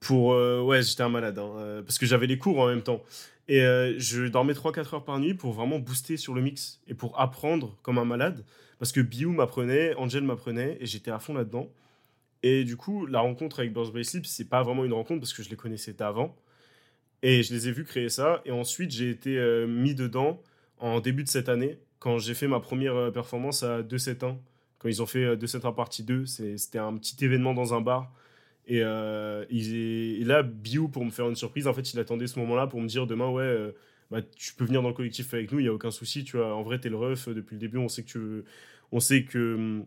[0.00, 0.28] Pour.
[0.66, 3.02] ouais, j'étais un malade, hein, parce que j'avais les cours en même temps.
[3.48, 3.60] Et
[3.98, 7.78] je dormais 3-4 heures par nuit pour vraiment booster sur le mix et pour apprendre
[7.82, 8.44] comme un malade.
[8.78, 11.70] Parce que Biu m'apprenait, Angel m'apprenait, et j'étais à fond là-dedans.
[12.46, 15.32] Et du coup, la rencontre avec Burst by Sleep, c'est pas vraiment une rencontre parce
[15.32, 16.36] que je les connaissais d'avant.
[17.22, 18.42] Et je les ai vus créer ça.
[18.44, 20.42] Et ensuite, j'ai été euh, mis dedans
[20.78, 24.42] en début de cette année, quand j'ai fait ma première euh, performance à 2-7 ans.
[24.78, 28.12] Quand ils ont fait 2-7 ans partie 2, c'était un petit événement dans un bar.
[28.66, 32.38] Et, euh, et, là, Biou, pour me faire une surprise, en fait, il attendait ce
[32.40, 33.74] moment-là pour me dire demain, ouais,
[34.10, 36.24] bah, tu peux venir dans le collectif avec nous, il n'y a aucun souci.
[36.24, 38.44] Tu vois, en vrai, t'es le ref depuis le début, on sait que tu
[38.92, 39.86] on sait que hum,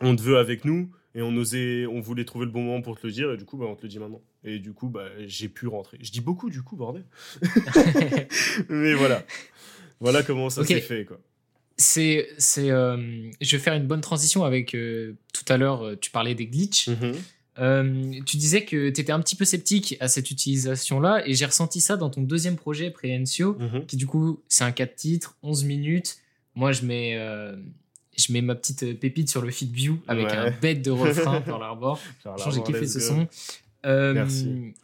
[0.00, 2.98] on te veut avec nous et on osait, on voulait trouver le bon moment pour
[2.98, 4.22] te le dire, et du coup, bah, on te le dit maintenant.
[4.44, 5.98] Et du coup, bah, j'ai pu rentrer.
[6.00, 7.04] Je dis beaucoup, du coup, bordel.
[8.70, 9.24] Mais voilà.
[10.00, 11.20] Voilà comment ça s'est fait, quoi.
[11.76, 15.96] C'est, c'est, euh, je vais faire une bonne transition avec euh, tout à l'heure, euh,
[15.96, 16.88] tu parlais des glitches.
[16.88, 18.24] Mm-hmm.
[18.24, 21.80] tu disais que tu étais un petit peu sceptique à cette utilisation-là, et j'ai ressenti
[21.80, 23.86] ça dans ton deuxième projet, Prehencio, mm-hmm.
[23.86, 26.18] qui du coup, c'est un 4 titres, 11 minutes.
[26.54, 27.18] Moi, je mets
[28.16, 31.40] je mais ma petite euh, pépite sur le feed view avec un bête de refrain
[31.46, 32.00] par l'arbor.
[32.50, 33.28] J'ai kiffé ce son.
[33.84, 34.24] Euh,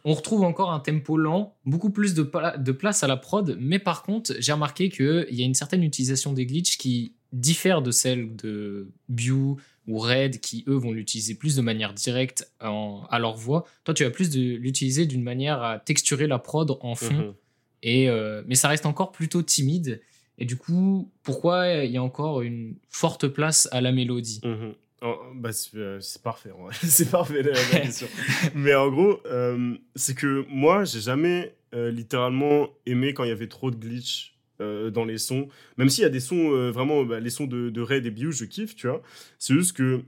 [0.03, 3.79] on retrouve encore un tempo lent, beaucoup plus de, de place à la prod, mais
[3.79, 7.91] par contre, j'ai remarqué qu'il y a une certaine utilisation des glitches qui diffère de
[7.91, 13.35] celle de Bew ou Red qui, eux, vont l'utiliser plus de manière directe à leur
[13.35, 13.65] voix.
[13.83, 17.13] Toi, tu vas plus l'utiliser d'une manière à texturer la prod en fond.
[17.13, 17.33] Mhm.
[17.81, 20.01] Et, euh, mais ça reste encore plutôt timide.
[20.39, 24.41] Et du coup, pourquoi il y a encore une forte place à la mélodie?
[24.43, 24.73] Mhm.
[25.03, 28.07] oh, bah, euh, c'est parfait, c'est parfait la, question.
[28.55, 33.47] mais en gros, euh, c'est que moi, j'ai jamais littéralement aimé quand il y avait
[33.47, 35.47] trop de glitch euh, dans les sons.
[35.77, 38.11] Même s'il y a des sons, euh, vraiment, bah, les sons de, de Red et
[38.11, 39.01] Biu, je kiffe, tu vois.
[39.37, 40.01] C'est juste que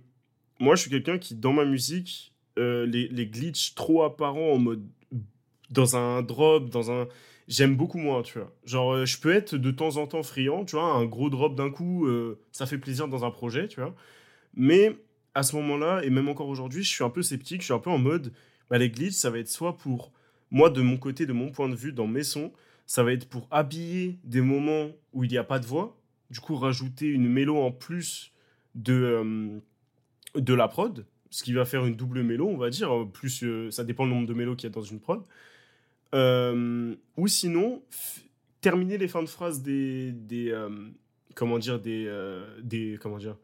[0.60, 4.58] moi, je suis quelqu'un qui, dans ma musique, euh, les, les glitches trop apparents en
[4.58, 4.86] mode.
[5.70, 7.08] dans un drop, dans un.
[7.52, 8.56] J'aime beaucoup moins, tu vois.
[8.64, 11.70] Genre, je peux être de temps en temps friand, tu vois, un gros drop d'un
[11.70, 12.08] coup,
[12.54, 13.94] ça fait plaisir dans un projet, tu vois.
[14.54, 14.96] Mais
[15.34, 17.80] à ce moment-là, et même encore aujourd'hui, je suis un peu sceptique, je suis un
[17.80, 18.32] peu en mode,
[18.70, 20.14] bah, les glitches, ça va être soit pour
[20.50, 22.52] moi, de mon côté, de mon point de vue, dans mes sons,
[22.86, 25.98] ça va être pour habiller des moments où il n'y a pas de voix,
[26.30, 28.34] du coup rajouter une mélo en plus
[28.76, 29.60] de, euh,
[30.36, 33.72] de la prod, ce qui va faire une double mélo, on va dire, plus euh,
[33.72, 35.24] ça dépend du nombre de mélos qu'il y a dans une prod.
[36.14, 37.82] Euh, ou sinon,
[38.62, 40.54] terminer les fins de phrase des, des
[41.36, 42.12] comment dire, des,
[42.62, 43.36] des, comment dire,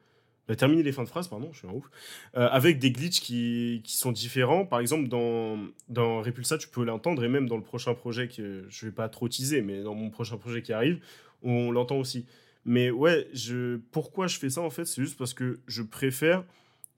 [0.48, 1.90] bah, terminer les fins de phrase, pardon, je suis un ouf,
[2.38, 4.66] euh, avec des glitches qui, qui, sont différents.
[4.66, 8.66] Par exemple, dans, dans Repulsa, tu peux l'entendre, et même dans le prochain projet, que
[8.70, 11.02] je vais pas trop teaser, mais dans mon prochain projet qui arrive,
[11.44, 12.26] on l'entend aussi.
[12.64, 16.46] Mais ouais, je, pourquoi je fais ça en fait C'est juste parce que je préfère,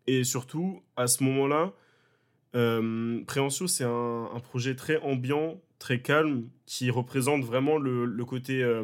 [0.05, 1.73] et surtout à ce moment-là,
[2.55, 3.21] euh,
[3.67, 8.83] c'est un, projet très ambiant, très calme, qui représente vraiment le, côté euh,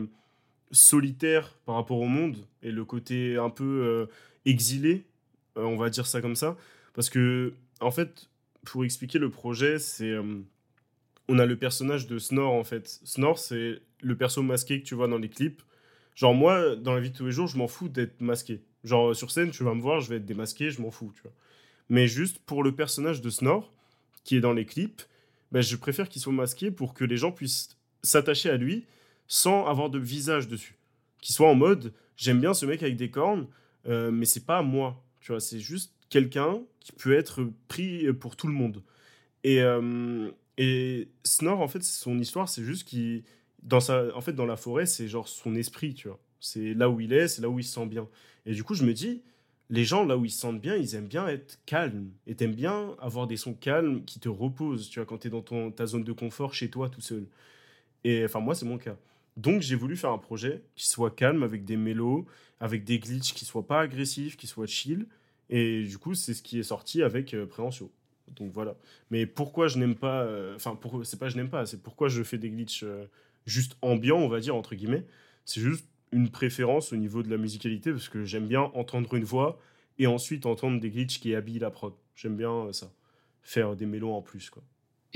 [0.72, 4.06] solitaire par rapport au monde et le côté un peu euh,
[4.46, 5.06] exilé,
[5.58, 6.58] euh, on va dire ça comme ça.
[6.94, 8.30] Parce que, en fait,
[8.64, 10.16] pour expliquer le projet, c'est.
[11.28, 13.00] On a le personnage de Snore, en fait.
[13.04, 15.62] Snore, c'est le perso masqué que tu vois dans les clips.
[16.14, 18.62] Genre, moi, dans la vie de tous les jours, je m'en fous d'être masqué.
[18.84, 21.24] Genre, sur scène, tu vas me voir, je vais être démasqué, je m'en fous, tu
[21.24, 21.32] vois.
[21.90, 23.72] Mais juste pour le personnage de Snore,
[24.24, 25.04] qui est dans les clips,
[25.52, 28.86] ben, je préfère qu'il soit masqué pour que les gens puissent s'attacher à lui
[29.28, 30.78] sans avoir de visage dessus.
[31.22, 33.48] Qu'il soit en mode, j'aime bien ce mec avec des cornes,
[33.88, 38.36] euh, mais c'est pas moi, tu vois, c'est juste quelqu'un qui peut être pris pour
[38.36, 38.84] tout le monde.
[39.44, 43.24] Et, euh, et Snore, en fait, son histoire, c'est juste qu'il,
[43.64, 46.20] dans sa, en fait, dans la forêt, c'est genre son esprit, tu vois.
[46.40, 48.08] C'est là où il est, c'est là où il se sent bien.
[48.46, 49.24] Et du coup, je me dis,
[49.70, 52.10] les gens, là où ils se sentent bien, ils aiment bien être calmes.
[52.28, 55.42] Et t'aimes bien avoir des sons calmes qui te reposent, tu vois, quand t'es dans
[55.42, 57.26] ton, ta zone de confort chez toi tout seul.
[58.04, 58.98] Et enfin, moi, c'est mon cas.
[59.38, 62.26] Donc j'ai voulu faire un projet qui soit calme, avec des mélos,
[62.60, 65.08] avec des glitches qui soient pas agressifs, qui soient chill.
[65.50, 67.48] Et du coup, c'est ce qui est sorti avec euh.
[68.36, 68.76] Donc voilà.
[69.12, 70.24] Mais pourquoi je n'aime pas.
[70.24, 73.06] Euh, enfin, c'est pas je n'aime pas, c'est pourquoi je fais des glitches euh,
[73.46, 75.06] juste ambiants, on va dire, entre guillemets.
[75.46, 79.26] C'est juste une préférence au niveau de la musicalité, parce que j'aime bien entendre une
[79.26, 79.60] voix
[80.00, 81.94] et ensuite entendre des glitches qui habillent la prod.
[82.16, 82.90] J'aime bien ça.
[83.42, 84.64] Faire des mélos en plus, quoi.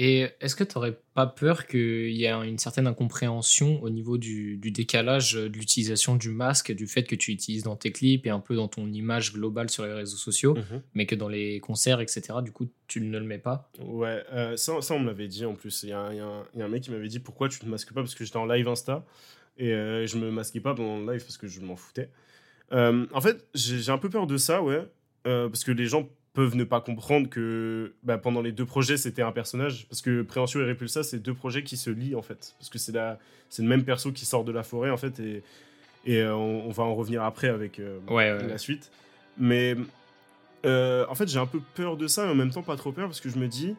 [0.01, 4.17] Et est-ce que tu n'aurais pas peur qu'il y ait une certaine incompréhension au niveau
[4.17, 8.29] du, décalage de l'utilisation du masque, du fait que tu utilises dans tes clips et
[8.29, 10.81] un peu dans ton image globale sur les réseaux sociaux, mhm.
[10.93, 13.69] mais que dans les concerts, etc., du coup, tu ne le mets pas?
[13.81, 15.83] Ouais, euh, ça, ça, on me l'avait dit en plus.
[15.83, 17.99] Il y, a un mec qui m'avait dit pourquoi tu ne te masques pas?
[17.99, 19.05] Parce que j'étais en live Insta
[19.59, 22.09] et euh, je me masquais pas pendant le live parce que je m'en foutais.
[22.71, 24.87] Euh, en fait, j'ai un peu peur de ça, ouais,
[25.23, 29.21] parce que les gens peuvent ne pas comprendre que bah, pendant les deux projets, c'était
[29.21, 29.87] un personnage.
[29.89, 32.55] Parce que Préhension et Repulsa, c'est deux projets qui se lient, en fait.
[32.57, 35.19] Parce que c'est le même perso qui sort de la forêt, en fait.
[35.19, 35.43] Et,
[36.05, 37.99] et euh, on, va en revenir après avec euh,
[38.47, 38.91] la suite.
[39.37, 39.75] Mais
[40.65, 42.91] euh, en fait, j'ai un peu peur de ça, mais en même temps, pas trop
[42.91, 43.75] peur, parce que je me dis,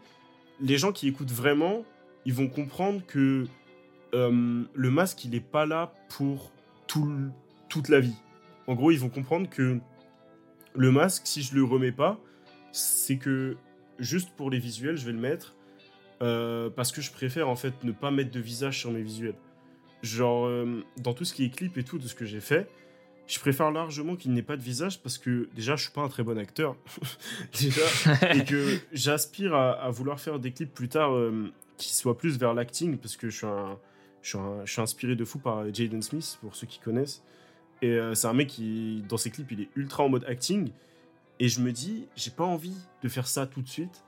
[0.60, 1.84] les gens qui écoutent vraiment,
[2.24, 3.46] ils vont comprendre que
[4.12, 6.52] le masque, il n'est pas là pour
[6.86, 7.12] tout,
[7.68, 8.16] toute la vie.
[8.66, 9.78] En gros, ils vont comprendre que
[10.74, 12.18] le masque, si je le remets pas,
[12.72, 13.56] c'est que
[13.98, 15.54] juste pour les visuels, je vais le mettre
[16.22, 19.34] euh, parce que je préfère en fait ne pas mettre de visage sur mes visuels.
[20.02, 22.68] Genre, euh, dans tout ce qui est clip et tout de ce que j'ai fait,
[23.26, 26.08] je préfère largement qu'il n'ait pas de visage parce que déjà, je suis pas un
[26.08, 26.76] très bon acteur.
[27.60, 27.82] déjà,
[28.34, 32.54] et que j'aspire à, vouloir faire des clips plus tard euh, qui soient plus vers
[32.54, 33.78] l'acting parce que je suis, un,
[34.22, 37.22] je, suis inspiré de fou par Jaden Smith, pour ceux qui connaissent.
[37.82, 40.70] Et c'est un mec qui, dans ses clips, il est ultra en mode acting.
[41.38, 44.04] Et je me dis, j'ai pas envie de faire ça tout de suite.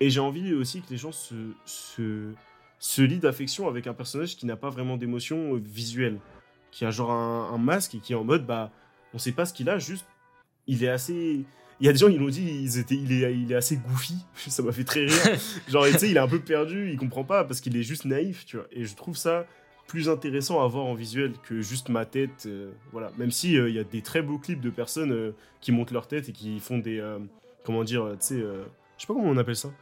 [0.00, 1.34] Et j'ai envie aussi que les gens se,
[1.64, 2.32] se,
[2.78, 6.20] se lient d'affection avec un personnage qui n'a pas vraiment d'émotion euh, visuelle.
[6.70, 8.70] Qui a genre un, masque et qui est en mode, bah,
[9.14, 10.06] on sait pas ce qu'il a, juste,
[10.66, 11.44] il est assez.
[11.80, 13.76] Il y a des gens qui l'ont dit, ils étaient, il, est, il est assez
[13.76, 14.16] goofy.
[14.36, 15.38] ça m'a fait très rire.
[15.68, 18.04] genre, tu sais, il est un peu perdu, il comprend pas parce qu'il est juste
[18.04, 18.66] naïf, tu vois.
[18.72, 19.46] Et je trouve ça
[19.86, 22.44] plus intéressant à voir en visuel que juste ma tête.
[22.46, 23.10] euh, voilà.
[23.16, 26.06] Même si il y a des très beaux clips de personnes euh, qui montent leur
[26.08, 26.98] tête et qui font des.
[26.98, 27.18] euh,
[27.64, 28.34] comment dire, euh, tu sais.
[28.34, 28.64] euh,
[28.96, 29.68] je sais pas comment on appelle ça.
[29.68, 29.74] Tu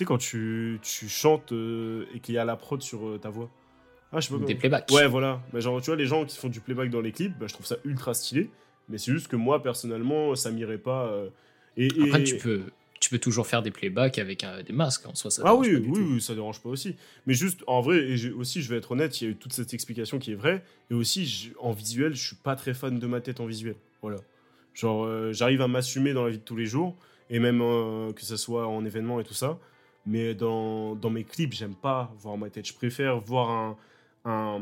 [0.00, 3.30] sais, quand tu, tu chantes euh, et qu'il y a la prod sur euh, ta
[3.30, 3.48] voix.
[4.12, 4.46] Ah, je sais pas comment.
[4.48, 4.90] Des playbacks.
[4.90, 5.40] Ouais, voilà.
[5.52, 7.54] Mais genre, tu vois, les gens qui font du playback dans les clips, bah, je
[7.54, 8.50] trouve ça ultra stylé.
[8.88, 11.06] Mais c'est juste que moi, personnellement, ça m'irait pas.
[11.06, 11.28] euh,
[11.76, 12.62] et, Après, tu peux,
[13.00, 15.30] tu peux toujours faire des playbacks avec euh, des masques en soi.
[15.30, 16.12] Ça ah oui, pas du oui, tout.
[16.14, 16.96] oui, ça dérange pas aussi.
[17.26, 19.52] Mais juste, en vrai, et aussi, je vais être honnête, il y a eu toute
[19.52, 20.62] cette explication qui est vraie.
[20.90, 23.76] Et aussi, en visuel, je suis pas très fan de ma tête en visuel.
[24.02, 24.18] Voilà.
[24.74, 26.94] Genre, euh, j'arrive à m'assumer dans la vie de tous les jours,
[27.30, 29.58] et même euh, que ce soit en événement et tout ça.
[30.06, 32.66] Mais dans, dans mes clips, j'aime pas voir ma tête.
[32.68, 33.76] Je préfère voir un,
[34.26, 34.60] un,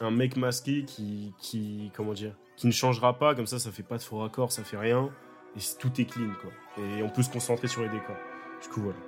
[0.00, 3.34] un mec masqué qui, qui, comment dire, qui ne changera pas.
[3.34, 5.08] Comme ça, ça fait pas de faux raccords, ça fait rien.
[5.56, 6.50] Et tout est clean, quoi.
[6.84, 8.16] Et on peut se concentrer sur les décors.
[8.62, 8.98] Du coup, voilà.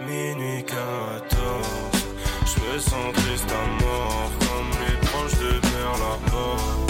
[0.00, 0.76] Minuit 14,
[2.44, 2.60] je
[3.80, 4.96] mort, comme les
[5.38, 6.87] de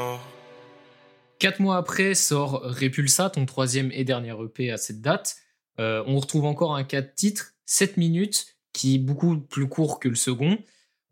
[0.00, 0.20] morts.
[1.38, 5.36] Quatre mois après sort Repulsa, ton troisième et dernier EP à cette date.
[5.78, 10.00] Euh, on retrouve encore un cas de titre, 7 minutes, qui est beaucoup plus court
[10.00, 10.58] que le second.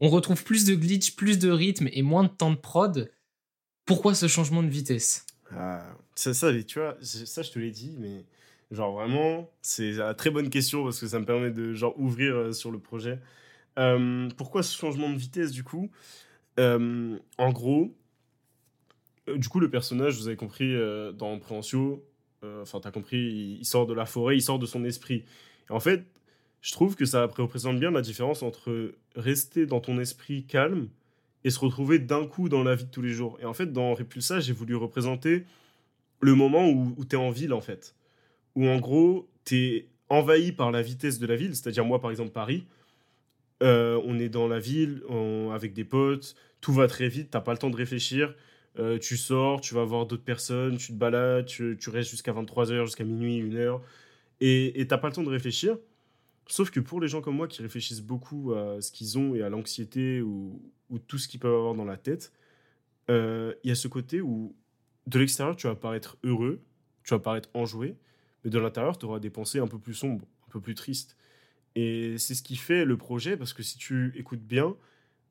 [0.01, 3.11] On retrouve plus de glitch, plus de rythme et moins de temps de prod.
[3.87, 5.24] Pourquoi ce changement de vitesse?
[5.57, 5.83] Ah,
[6.14, 8.24] ça, ça, tu vois, c'est- ça, je te l'ai dit, mais
[8.70, 12.35] genre vraiment, c'est une très bonne question parce que ça me permet de genre ouvrir
[12.37, 13.18] euh, sur le projet.
[13.79, 15.90] Euh, pourquoi ce changement de vitesse du coup?
[16.61, 17.96] Euh, En gros,
[19.37, 22.05] du coup, le personnage, vous avez compris euh, dans Préhencio,
[22.45, 25.25] euh, enfin, t'as compris, il, sort de la forêt, il sort de son esprit.
[25.69, 26.05] Et en fait,
[26.61, 30.88] je trouve que ça représente bien la différence entre rester dans ton esprit calme
[31.45, 33.38] et se retrouver d'un coup dans la vie de tous les jours.
[33.41, 35.45] Et en fait, dans Repulsa, j'ai voulu représenter
[36.21, 37.95] le moment où, où tu en ville, en fait.
[38.55, 42.11] Où en gros, tu es envahi par la vitesse de la ville, c'est-à-dire moi, par
[42.11, 42.64] exemple, Paris.
[43.62, 47.41] Euh, on est dans la ville on- avec des potes, tout va très vite, t'as
[47.41, 48.35] pas le temps de réfléchir.
[48.79, 52.33] Euh, tu sors, tu vas voir d'autres personnes, tu te balades, tu, tu restes jusqu'à
[52.33, 53.81] 23h, jusqu'à minuit, 1h,
[54.41, 55.79] et et t'as pas le temps de réfléchir.
[56.49, 59.43] Sauf que pour les gens comme moi qui réfléchissent beaucoup à ce qu'ils ont et
[59.43, 62.33] à l'anxiété ou, ou tout ce qu'ils peuvent avoir dans la tête,
[63.11, 64.57] euh, il y a ce côté où
[65.07, 66.62] de l'extérieur tu vas paraître heureux,
[67.05, 67.97] tu vas paraître enjoué,
[68.45, 71.17] mais de l'intérieur tu auras des pensées un peu plus sombres, un peu plus tristes.
[71.75, 74.77] Et c'est ce qui fait le projet parce que si tu écoutes bien,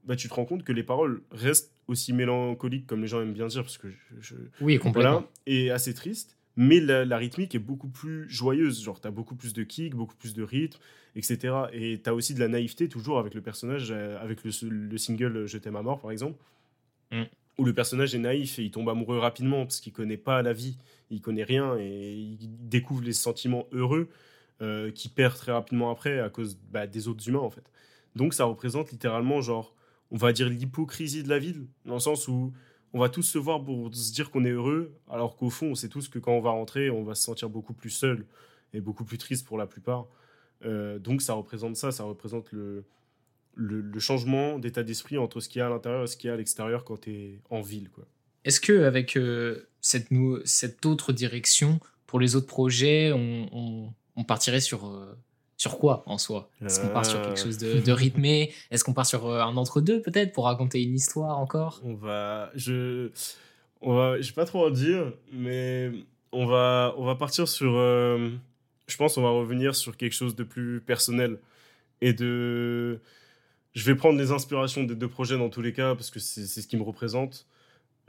[0.06, 3.34] bah, tu te rends compte que les paroles restent aussi mélancoliques comme les gens aiment
[3.34, 5.12] bien dire parce que je, je- Oui, complètement.
[5.12, 8.84] voilà, et assez triste, mais la, la rythmique est beaucoup plus joyeuse.
[8.84, 10.80] Genre, t'as beaucoup plus de kick, beaucoup plus de rythme,
[11.16, 11.54] etc.
[11.74, 15.46] Et t'as aussi de la naïveté, toujours avec le personnage, euh, avec le, le single
[15.46, 16.38] Je t'aime à mort, par exemple,
[17.12, 17.24] Mm.
[17.58, 20.52] où le personnage est naïf et il tombe amoureux rapidement parce qu'il connaît pas la
[20.52, 20.78] vie,
[21.10, 24.10] il connaît rien et il découvre les sentiments heureux
[24.62, 27.64] euh, qu'il perd très rapidement après à cause bah, des autres humains, en fait.
[28.18, 29.74] Donc, ça représente littéralement, genre,
[30.12, 32.54] on va dire l'hypocrisie de la ville, dans le sens où
[32.94, 35.76] on va tous se voir pour se dire qu'on est heureux, alors qu'au fond, on
[35.76, 38.26] sait tous que quand on va rentrer, on va se sentir beaucoup plus seul
[38.74, 40.08] et beaucoup plus triste pour la plupart.
[40.66, 42.86] Euh, donc ça représente ça, ça représente le,
[44.00, 46.34] changement d'état d'esprit entre ce qu'il y a à l'intérieur et ce qu'il y a
[46.34, 47.90] à l'extérieur quand tu es en ville.
[48.44, 50.08] Est-ce que avec euh, cette,
[50.46, 55.14] cette autre direction, pour les autres projets, on partirait sur, euh,
[55.58, 56.50] sur quoi en soi?
[56.64, 58.54] Est-ce qu'on part sur quelque chose de, rythmé?
[58.72, 61.82] Est-ce qu'on part sur euh, un entre-deux peut-être pour raconter une histoire encore?
[61.84, 62.52] On va...
[62.56, 63.10] Je
[63.82, 65.92] on va, je vais pas trop en dire, mais
[66.32, 67.76] on va, on va partir sur...
[67.76, 68.30] euh,
[68.88, 71.38] je pense on va revenir sur quelque chose de plus personnel
[72.02, 73.00] et de...
[73.74, 76.48] Je vais prendre les inspirations des deux projets dans tous les cas parce que c'est
[76.48, 77.46] c'est ce qui me représente.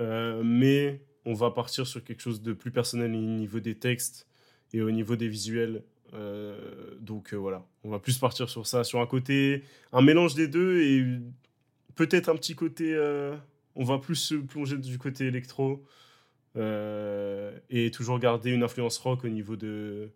[0.00, 4.26] Euh, mais on va partir sur quelque chose de plus personnel au niveau des textes
[4.72, 5.82] et au niveau des visuels.
[6.14, 10.34] Euh, donc euh, voilà, on va plus partir sur ça, sur un côté, un mélange
[10.34, 11.04] des deux et
[11.94, 12.94] peut-être un petit côté.
[12.94, 13.36] euh,
[13.74, 15.84] on va plus se plonger du côté électro
[16.56, 20.10] et toujours garder une influence rock au niveau de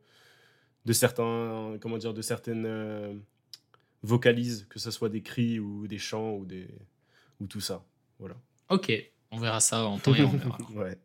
[0.84, 3.22] de certains, comment dire, de certaines
[4.02, 6.66] vocalises, que ce soit des cris ou des chants ou des
[7.40, 7.84] ou tout ça.
[8.18, 8.34] Voilà.
[8.70, 8.92] Ok,
[9.30, 10.58] on verra ça en temps et en heure.
[10.74, 10.98] ouais.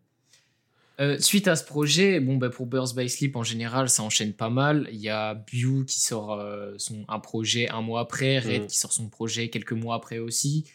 [1.00, 4.34] Euh, suite à ce projet, bon, bah, pour Birds by Sleep en général, ça enchaîne
[4.34, 4.88] pas mal.
[4.92, 8.68] Il y a Bew qui sort euh, son, un projet un mois après, Red Mhm.
[8.68, 10.66] qui sort son projet quelques mois après aussi.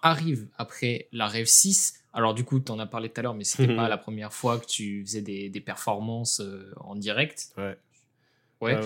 [0.00, 1.94] Arrive après la Rêve 6.
[2.12, 3.76] Alors, du coup, tu en as parlé tout à l'heure, mais c'était Mhm.
[3.86, 7.48] pas la première fois que tu faisais des, des performances euh, en direct.
[7.56, 7.76] Ouais.
[8.60, 8.78] Ouais.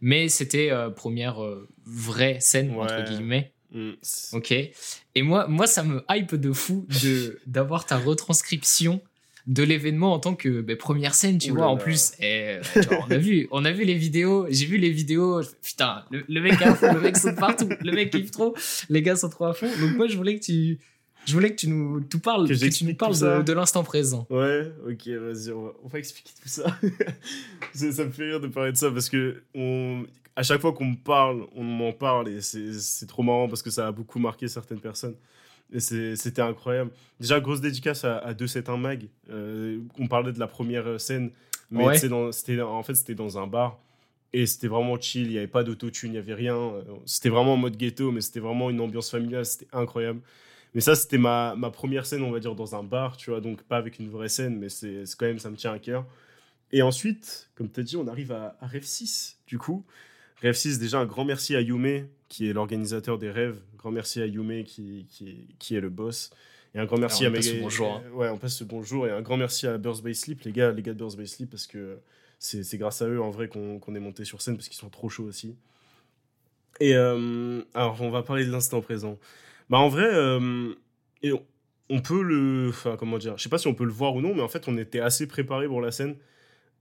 [0.00, 1.40] Mais c'était première
[1.84, 3.52] vraie scène, entre guillemets.
[3.72, 3.94] Mm.
[4.34, 4.52] Ok.
[4.52, 9.00] Et moi, moi, ça me hype de fou de d'avoir ta retranscription
[9.46, 11.64] de l'événement en tant que ben, première scène, tu Ouh vois.
[11.64, 11.82] là En là.
[11.82, 14.46] plus, et, vois, on a vu, on a vu les vidéos.
[14.48, 15.42] J'ai vu les vidéos.
[15.62, 18.54] Putain, le, le mec à fond, le mec saute partout, le mec kiffe trop.
[18.88, 19.68] Les gars sont trop à fond.
[19.80, 20.78] Donc moi, je voulais que tu,
[21.26, 23.52] je voulais que tu nous, tu parles, Que que, tu nous parles tout de, de
[23.52, 24.26] l'instant présent.
[24.30, 26.64] Ouais, ok, vas-y, on va, on va expliquer tout ça.
[27.74, 27.92] ça.
[27.92, 30.04] ça me fait rire de parler de ça parce que on,
[30.36, 33.62] à chaque fois qu'on me parle, on m'en parle et c'est c'est trop marrant parce
[33.62, 35.16] que ça a beaucoup marqué certaines personnes.
[35.74, 36.90] Et c'était incroyable.
[37.20, 39.08] Déjà, grosse dédicace à, à 271 Mag.
[39.30, 41.30] Euh, on parlait de la première scène,
[41.70, 42.08] mais Ouais.
[42.08, 43.78] dans- en fait, c'était dans un bar.
[44.32, 46.72] Et c'était vraiment chill, il n'y avait pas d'autotune, il n'y avait rien.
[47.06, 50.20] C'était vraiment en mode ghetto, mais c'était vraiment une ambiance familiale, c'était incroyable.
[50.74, 53.40] Mais ça, c'était ma, ma première scène, on va dire, dans un bar, tu vois,
[53.40, 55.78] donc pas avec une vraie scène, mais c'est c'est quand même, ça me tient à
[55.78, 56.04] cœur.
[56.72, 59.84] Et ensuite, comme tu as dit, on arrive à, à Rêve 6, du coup.
[60.42, 63.60] Rêve 6, déjà, un grand merci à Yume, qui est l'organisateur des rêves.
[63.84, 66.30] Grand merci à Yume, qui, qui, qui est le boss.
[66.74, 68.02] Et un grand merci Alors, on à passe Mega- le bonjour, hein.
[68.14, 69.06] Ouais, on passe ce bonjour.
[69.06, 71.50] Et un grand merci à Burst Sleep, les gars, les gars de Burst by Sleep,
[71.50, 71.98] parce que
[72.38, 75.10] c'est grâce à eux, en vrai, qu'on est monté sur scène, parce qu'ils sont trop
[75.10, 75.54] chauds aussi.
[76.80, 79.18] Et euh, alors, on va parler de l'instant présent.
[79.68, 80.72] Bah, en vrai, euh,
[81.22, 81.44] et on,
[81.90, 82.68] on peut le.
[82.70, 84.48] Enfin, comment dire Je sais pas si on peut le voir ou non, mais en
[84.48, 86.16] fait, on était assez préparé pour la scène.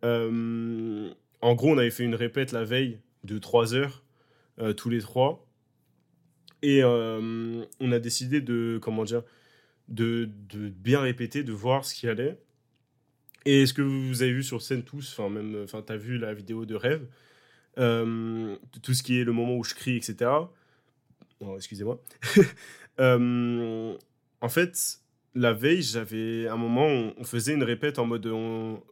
[0.06, 1.10] Euh,
[1.42, 4.04] en gros, on avait fait une répète la veille de 3 heures,
[4.78, 5.46] tous les trois.
[6.64, 8.80] Et euh, on a décidé de.
[8.82, 9.24] Comment dire
[9.90, 12.40] de, de bien répéter, de voir ce qui allait.
[13.46, 15.64] Et ce que vous avez vu sur scène tous, enfin, même.
[15.64, 17.08] Enfin, t'as vu la vidéo de rêve.
[17.80, 20.32] euh, tout ce qui est le moment où je crie, etc.
[21.42, 22.02] Non, excusez-moi.
[23.00, 23.98] Euh,
[24.42, 25.00] en fait,
[25.34, 28.30] la veille, j'avais un moment, on, on faisait une répète en mode.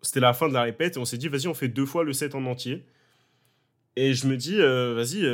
[0.01, 2.03] C'était la fin de la répète et on s'est dit, vas-y, on fait deux fois
[2.03, 2.83] le set en entier.
[3.95, 5.25] Et je me dis, vas-y,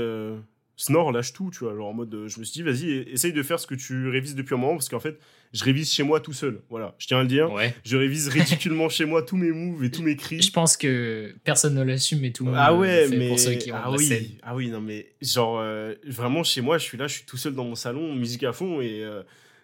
[0.79, 1.75] Snore, lâche tout, tu vois.
[1.75, 4.07] Genre en mode, euh, je me suis dit, vas-y, essaye de faire ce que tu
[4.09, 5.19] révises depuis un moment parce qu'en fait,
[5.51, 6.61] je révise chez moi tout seul.
[6.69, 7.51] Voilà, je tiens à le dire.
[7.51, 7.73] Ouais.
[7.83, 10.39] Je révise ridiculement chez moi tous mes moves et tous mes cris.
[10.41, 13.53] Je pense que personne ne l'assume, mais tout le monde Ah ouais, mais pour ceux
[13.55, 14.25] qui ont ah la oui, scène.
[14.43, 17.37] ah oui, non mais genre euh, vraiment chez moi, je suis là, je suis tout
[17.37, 19.23] seul dans mon salon, musique à fond et euh,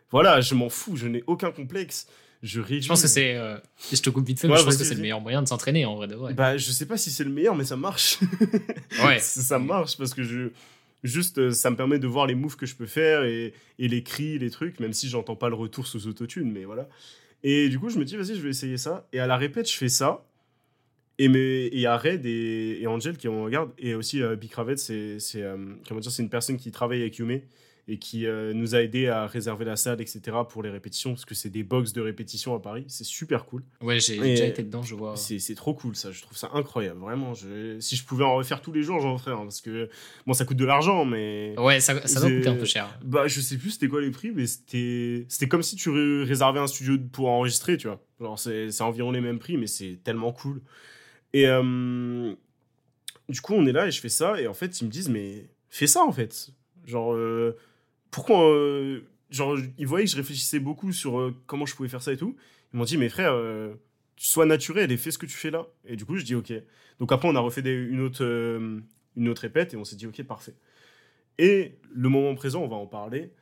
[0.10, 2.08] voilà, je m'en fous, je n'ai aucun complexe.
[2.41, 2.84] Je révise.
[2.84, 3.36] Je pense que c'est.
[3.38, 3.58] euh,
[3.93, 5.47] je te coupe vite fait, Ouais, mais je pense que c'est le meilleur moyen de
[5.47, 6.34] s'entraîner en vrai de vrai.
[6.34, 8.17] Bah, je sais pas si c'est le meilleur, mais ça marche.
[9.06, 9.19] Ouais.
[9.21, 10.49] ça marche parce que je
[11.04, 14.04] juste euh, ça me permet de voir les moves que je peux faire et, les
[14.04, 16.88] cris, les trucs, même si j'entends pas le retour sous autotune, mais voilà.
[17.44, 19.08] Et du coup, je me dis vas-y, je vais essayer ça.
[19.12, 20.26] Et à la répète, je fais ça.
[21.20, 23.72] Et il y a Red et, Angel qui me regardent.
[23.78, 24.36] Et aussi, euh,
[24.76, 25.58] c'est c'est, euh,
[26.10, 27.42] c'est une personne qui travaille avec Yume
[27.89, 30.22] et qui euh, nous a aidé à réserver la salle, etc.
[30.50, 32.86] pour les répétitions, parce que c'est des box de répétition à Paris.
[32.88, 33.63] C'est super cool.
[33.82, 35.15] Ouais, j'ai déjà été dedans, je vois.
[35.17, 36.12] C'est trop cool, ça.
[36.12, 37.34] Je trouve ça incroyable, vraiment.
[37.34, 39.32] Je, si je pouvais en refaire tous les jours, j'en ferais.
[39.34, 39.89] hein, parce que,
[40.26, 41.56] bon, ça coûte de l'argent, mais.
[41.58, 42.98] Ouais, ça, ça doit coûter un peu cher.
[43.04, 46.60] Bah, je sais plus c'était quoi les prix, mais c'était comme si tu ré- réservais
[46.62, 48.02] un studio pour enregistrer, tu vois.
[48.22, 50.62] Genre, c'est c'est environ les mêmes prix, mais c'est tellement cool.
[51.34, 52.34] Et euh,
[53.28, 55.10] du coup, on est là et je fais ça, et en fait, ils me disent,
[55.10, 56.50] mais fais ça, en fait.
[56.86, 57.58] Genre, euh,
[58.13, 58.49] pourquoi.
[58.49, 62.13] euh, genre, ils voyaient que je réfléchissais beaucoup sur euh, comment je pouvais faire ça
[62.13, 62.38] et tout.
[62.73, 63.73] Ils m'ont dit, mais frère, euh,
[64.15, 65.65] sois naturel et fais ce que tu fais là.
[65.86, 66.54] Et du coup, je dis, ok.
[66.99, 70.23] Donc après, on a refait une, autre, une autre répète et on s'est dit, ok,
[70.23, 70.54] parfait.
[71.39, 73.34] Et le moment présent, on va en parler.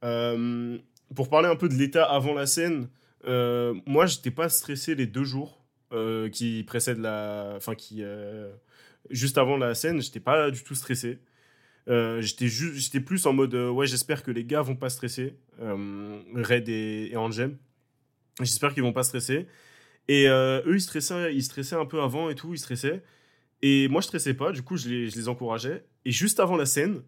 [0.00, 2.88] Pour parler un peu de l'état avant la scène,
[3.26, 5.64] moi, j'étais pas stressé les deux jours
[6.32, 7.54] qui précèdent la.
[7.56, 8.04] Enfin, qui.
[9.10, 11.18] juste avant la scène, j'étais pas du tout stressé.
[11.88, 16.20] Euh, j'étais plus en mode euh, ouais j'espère que les gars vont pas stresser euh,
[16.34, 17.56] Red et, et Angel
[18.38, 19.46] j'espère qu'ils vont pas stresser.
[20.08, 23.02] Et euh, eux ils stressaient ils stressaient un peu avant et tout ils stressaient.
[23.62, 25.84] Et moi je stressais pas du coup je les, encourageais.
[26.04, 27.02] Et juste avant la scène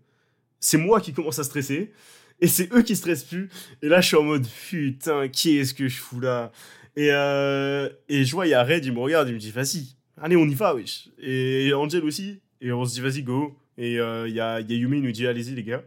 [0.61, 1.93] c'est moi qui commence à stresser.
[2.41, 3.51] Et c'est eux qui stressent plus.
[3.83, 6.53] Et là je suis en mode putain qu'est-ce que je fous là?
[6.97, 9.97] Et, et je vois il y a Red il me regarde il me dit vas-y
[10.21, 11.09] allez on y va wesh.
[11.19, 12.41] Et Angel aussi.
[12.61, 15.55] Et on se dit vas-y go et euh, il y, a, Yumi, nous dit allez-y
[15.55, 15.83] les gars.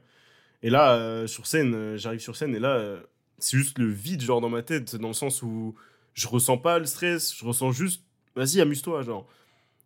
[0.63, 2.97] Et là, euh, sur scène, euh, j'arrive sur scène et là,
[3.37, 5.75] c'est juste le vide genre dans ma tête, dans le sens où
[6.13, 8.03] je ressens pas le stress, je ressens juste
[8.35, 9.03] vas-y, amuse-toi.
[9.03, 9.27] Genre,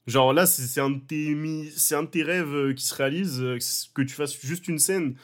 [0.08, 1.32] genre là, c'est un, de tes
[1.92, 3.44] un rêves qui se réalise,
[3.94, 5.16] que tu fasses juste une scène.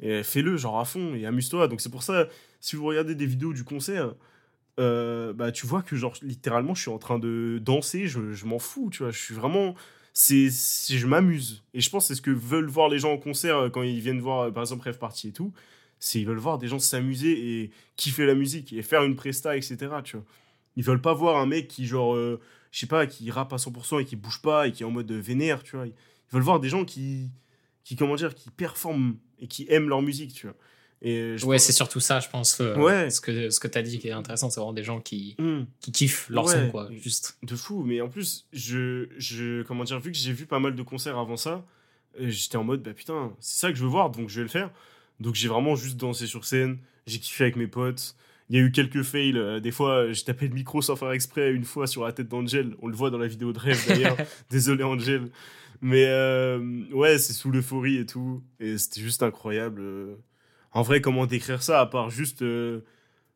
[0.00, 1.68] Et fais-le genre à fond et amuse-toi.
[1.68, 2.28] Donc c'est pour ça,
[2.60, 4.14] si vous regardez des vidéos du concert,
[4.78, 8.58] bah tu vois que genre littéralement je suis en train de danser, je, je m'en
[8.58, 9.74] fous, tu vois, je suis vraiment
[10.12, 11.62] c'est je m'amuse.
[11.74, 14.00] Et je pense c'est ce que veulent voir les gens en concert euh, quand ils
[14.00, 15.52] viennent voir euh, par exemple Rêve Party et tout
[15.98, 19.56] c'est ils veulent voir des gens s'amuser et kiffer la musique et faire une presta
[19.56, 20.26] etc tu vois.
[20.76, 22.40] Ils veulent pas voir un mec qui genre euh,
[22.70, 24.90] je sais pas qui rappe à 100% et qui bouge pas et qui est en
[24.90, 25.86] mode vénère tu vois.
[25.86, 25.94] Ils
[26.30, 27.30] veulent voir des gens qui
[27.84, 30.56] qui comment dire, qui performent et qui aiment leur musique, tu vois.
[31.04, 32.60] Et ouais, c'est surtout ça, je pense.
[32.60, 33.10] ouais.
[33.10, 35.34] Ce que, ce que tu as dit qui est intéressant, c'est vraiment des gens qui,
[35.38, 35.64] hmm.
[35.80, 36.88] qui kiffent leur son, quoi.
[36.92, 37.38] Juste.
[37.42, 37.82] De fou.
[37.82, 41.18] Mais en plus, je, je, comment dire, vu que j'ai vu pas mal de concerts
[41.18, 41.64] avant ça,
[42.20, 44.42] euh, j'étais en mode, bah putain, c'est ça que je veux voir, donc je vais
[44.42, 44.70] le faire.
[45.18, 48.14] Donc j'ai vraiment juste dansé sur scène, j'ai kiffé avec mes potes.
[48.48, 49.38] Il y a eu quelques fails.
[49.38, 52.28] Euh, des fois, j'ai tapé le micro sans faire exprès une fois sur la tête
[52.28, 52.76] d'Angel.
[52.82, 54.16] On le voit dans la vidéo de rêve d'ailleurs.
[54.50, 55.30] Désolé Angel.
[55.80, 58.42] Mais euh, ouais, c'est sous l'euphorie et tout.
[58.60, 59.82] Et c'était juste incroyable.
[60.72, 62.80] En vrai, comment décrire ça à part juste euh,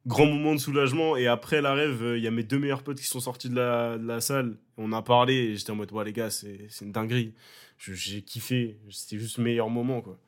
[0.07, 2.99] grand moment de soulagement et après la rêve, il y a mes deux meilleurs potes
[2.99, 4.57] qui sont sortis de la, salle.
[4.79, 7.35] On a parlé et j'étais en mode, ouais, les gars, c'est une dinguerie.
[7.79, 8.79] J'ai kiffé.
[8.91, 10.19] C'était juste le meilleur moment, quoi.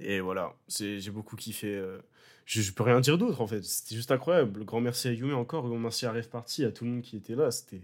[0.00, 1.74] Et voilà, j'ai beaucoup kiffé.
[1.74, 1.98] Euh,
[2.46, 3.62] je, je, peux rien dire d'autre en fait.
[3.64, 4.64] C'était juste incroyable.
[4.64, 7.16] Grand merci à Yumi encore, grand merci à Rêve Party, à tout le monde qui
[7.16, 7.50] était là.
[7.50, 7.80] C'était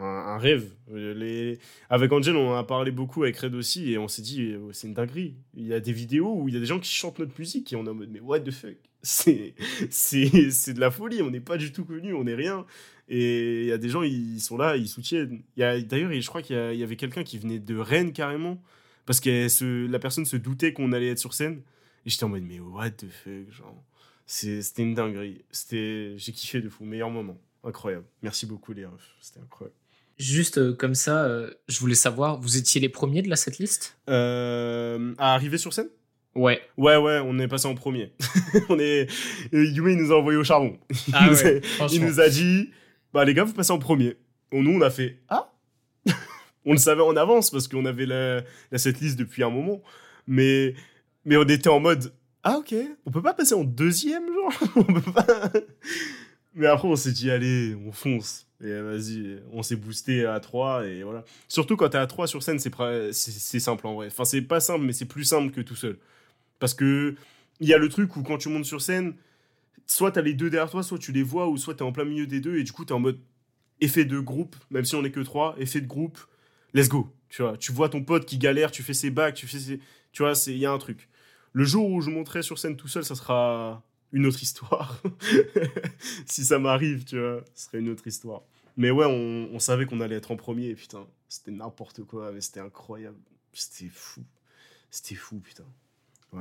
[0.00, 0.70] un, rêve.
[0.92, 1.56] Euh.
[1.90, 4.88] Avec Angel, on a parlé beaucoup avec Red aussi et on s'est dit, euh, c'est
[4.88, 5.36] une dinguerie.
[5.54, 7.72] Il y a des vidéos où il y a des gens qui chantent notre musique
[7.72, 8.76] et on est en mode, mais what the fuck?
[9.02, 12.64] C'est de la folie, on n'est pas du tout connus, on n'est rien.
[13.08, 15.42] Et il y a des gens, ils sont là, ils soutiennent.
[15.56, 18.62] D'ailleurs, je crois qu'il y, avait quelqu'un qui venait de Rennes carrément
[19.04, 21.60] parce que la personne se doutait qu'on allait être sur scène.
[22.06, 23.84] Et j'étais en mode, mais what the fuck, genre?
[24.26, 25.44] C'était une dinguerie.
[25.70, 26.84] J'ai kiffé de fou.
[26.84, 27.38] Meilleur moment.
[27.62, 28.06] Incroyable.
[28.22, 29.14] Merci beaucoup, les refs.
[29.20, 29.76] C'était incroyable.
[30.18, 33.98] Juste euh, comme ça, euh, je voulais savoir, vous étiez les premiers de la setlist?
[34.08, 35.88] Euh, À arriver sur scène?
[36.36, 36.60] Ouais.
[36.76, 38.12] Ouais, ouais, on est passé en premier.
[38.68, 39.08] on est...
[39.52, 40.78] Yumi nous a envoyé au charbon.
[41.12, 41.88] Ah il, ouais, nous a...
[41.92, 42.70] il nous a dit,
[43.12, 44.16] bah les gars, vous passez en premier.
[44.52, 45.52] Nous, on a fait, ah
[46.64, 49.82] on le savait en avance parce qu'on avait la, la setlist depuis un moment.
[50.28, 50.74] Mais,
[51.24, 52.12] mais on était en mode
[52.44, 55.50] Ah, ok, on peut pas passer en deuxième, genre On peut pas.
[56.54, 58.46] Mais après, on s'est dit Allez, on fonce.
[58.62, 61.24] Et vas-y, on s'est boosté à 3 et voilà.
[61.48, 64.06] Surtout quand t'es à 3 sur scène, c'est simple en vrai.
[64.06, 65.98] Enfin, c'est pas simple, mais c'est plus simple que tout seul.
[66.60, 67.14] Parce que
[67.60, 69.14] il y a le truc où quand tu montes sur scène,
[69.86, 72.04] soit t'as les deux derrière toi, soit tu les vois, ou soit t'es en plein
[72.04, 73.18] milieu des deux, et du coup, t'es en mode
[73.80, 76.18] effet de groupe, même si on est que 3, effet de groupe,
[76.72, 77.12] let's go.
[77.28, 79.80] Tu vois, tu vois ton pote qui galère, tu fais ses bacs, tu fais ses...
[80.12, 81.08] Tu vois, il y a un truc.
[81.52, 83.82] Le jour où je monterai sur scène tout seul, ça sera
[84.14, 85.02] une autre histoire.
[86.26, 88.42] si ça m'arrive, tu vois, ce serait une autre histoire.
[88.76, 91.06] Mais ouais, on, savait qu'on allait être en premier, putain.
[91.28, 93.18] C'était n'importe quoi, mais c'était incroyable.
[93.52, 94.22] C'était fou.
[94.90, 95.64] C'était fou, putain.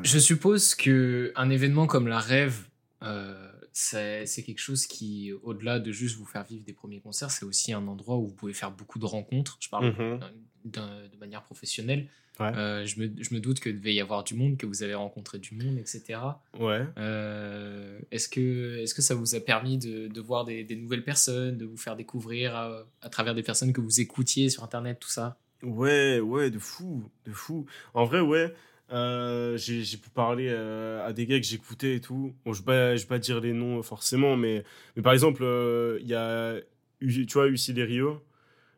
[0.03, 2.67] Je suppose que un événement comme la rêve,
[3.03, 7.45] euh, c'est quelque chose qui, au-delà de juste vous faire vivre des premiers concerts, c'est
[7.45, 9.57] aussi un endroit où vous pouvez faire beaucoup de rencontres.
[9.59, 10.19] Je parle mhm.
[10.65, 12.07] de manière professionnelle.
[12.41, 14.95] Euh, je, me, je, me, doute que devait y avoir du monde, que vous avez
[14.95, 16.19] rencontré du monde, etc.
[16.59, 16.83] Ouais.
[16.97, 21.03] Euh, est-ce que, est que ça vous a permis de, de voir des, des, nouvelles
[21.03, 24.99] personnes, de vous faire découvrir à, à, travers des personnes que vous écoutiez sur Internet,
[24.99, 25.37] tout ça?
[25.61, 27.65] Ouais, ouais, de fou, de fou.
[27.93, 28.53] En vrai, ouais.
[28.93, 32.33] Euh, j'ai pu parler euh, à des gars que j'écoutais et tout.
[32.45, 34.63] Bon, je ne vais, pas dire les noms forcément, mais,
[34.95, 36.57] mais par exemple, euh, il y a,
[36.99, 38.21] tu vois, Rio.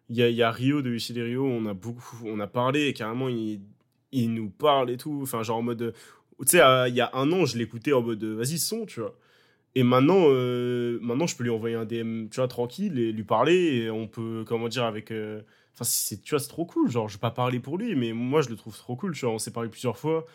[0.09, 3.59] Il y a, Rio de Rio, on a beaucoup, on a parlé et carrément, il,
[4.11, 5.19] il nous parle et tout.
[5.23, 5.93] Enfin, genre en mode,
[6.39, 9.17] tu sais, il y a un an, je l'écoutais en mode, vas-y, son, tu vois.
[9.75, 10.29] Et maintenant,
[11.01, 14.07] maintenant, je peux lui envoyer un DM, tu vois, tranquille et lui parler et on
[14.07, 15.11] peut, comment dire, avec
[15.75, 16.89] Enfin, c'est, tu vois, c'est trop cool.
[16.89, 19.13] Genre, je vais pas parler pour lui, mais moi, je le trouve trop cool.
[19.13, 20.25] Tu vois, on s'est parlé plusieurs fois.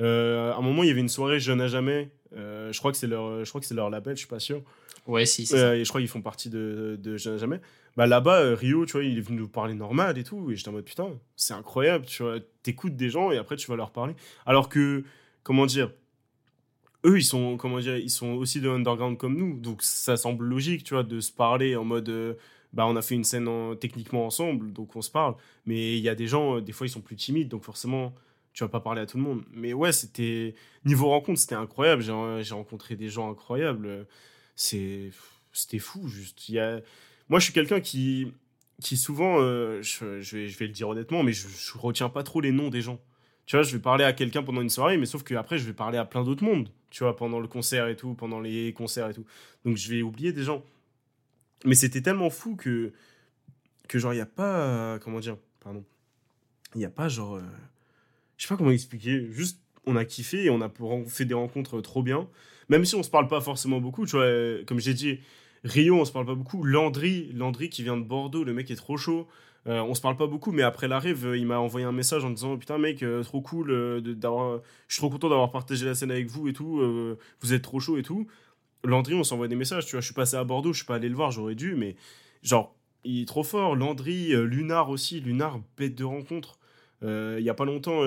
[0.00, 2.10] Euh, à un moment, il y avait une soirée Jeune à jamais.
[2.36, 4.38] Euh, je crois que c'est leur, je crois que c'est leur label, je suis pas
[4.38, 4.62] sûr.
[5.06, 5.46] Ouais, si.
[5.46, 7.60] C'est euh, et je crois qu'ils font partie de, de Jeune à jamais.
[7.96, 10.50] Bah là-bas, Rio, tu vois, il est venu nous parler normal et tout.
[10.50, 12.04] Et j'étais en mode putain, c'est incroyable.
[12.04, 14.14] Tu vois, t'écoutes des gens et après tu vas leur parler.
[14.44, 15.04] Alors que,
[15.42, 15.90] comment dire,
[17.04, 19.58] eux, ils sont, comment dire, ils sont aussi de underground comme nous.
[19.58, 22.36] Donc ça semble logique, tu vois, de se parler en mode
[22.72, 23.48] bah, on a fait une scène
[23.78, 25.34] techniquement ensemble, donc on se parle.
[25.66, 28.14] Mais il y a des gens, euh, des fois, ils sont plus timides, donc forcément,
[28.52, 29.44] tu vas pas parler à tout le monde.
[29.52, 30.54] Mais ouais, c'était.
[30.84, 32.02] Niveau rencontre, c'était incroyable.
[32.02, 34.06] J'ai rencontré des gens incroyables.
[34.56, 36.48] C'était fou, juste.
[36.48, 36.80] Y a...
[37.28, 38.32] Moi, je suis quelqu'un qui,
[38.80, 42.22] qui souvent, euh, je, vais, je vais le dire honnêtement, mais je, je retiens pas
[42.22, 43.00] trop les noms des gens.
[43.46, 45.72] Tu vois, je vais parler à quelqu'un pendant une soirée, mais sauf qu'après, je vais
[45.72, 49.10] parler à plein d'autres mondes, tu vois, pendant le concert et tout, pendant les concerts
[49.10, 49.24] et tout.
[49.64, 50.62] Donc, je vais oublier des gens.
[51.64, 52.92] Mais c'était tellement fou que,
[53.88, 54.98] que genre, il n'y a pas.
[55.00, 55.84] comment dire Pardon.
[56.74, 57.36] Il n'y a pas genre.
[57.36, 57.42] Euh,
[58.36, 59.28] je sais pas comment expliquer.
[59.30, 60.70] Juste, on a kiffé et on a
[61.06, 62.28] fait des rencontres trop bien.
[62.68, 65.20] Même si on se parle pas forcément beaucoup, tu vois, euh, comme j'ai dit,
[65.64, 66.64] Rio, on se parle pas beaucoup.
[66.64, 69.28] Landry, Landry qui vient de Bordeaux, le mec est trop chaud.
[69.68, 72.30] Euh, on se parle pas beaucoup, mais après l'arrive, il m'a envoyé un message en
[72.30, 74.52] disant Putain, mec, trop cool, je
[74.88, 76.82] suis trop content d'avoir partagé la scène avec vous et tout,
[77.40, 78.26] vous êtes trop chaud et tout.
[78.84, 80.96] Landry, on s'envoie des messages, tu vois, je suis passé à Bordeaux, je suis pas
[80.96, 81.96] allé le voir, j'aurais dû, mais
[82.42, 82.74] genre,
[83.04, 83.76] il est trop fort.
[83.76, 86.58] Landry, euh, Lunar aussi, Lunar, bête de rencontre.
[87.02, 88.02] Il y a pas longtemps,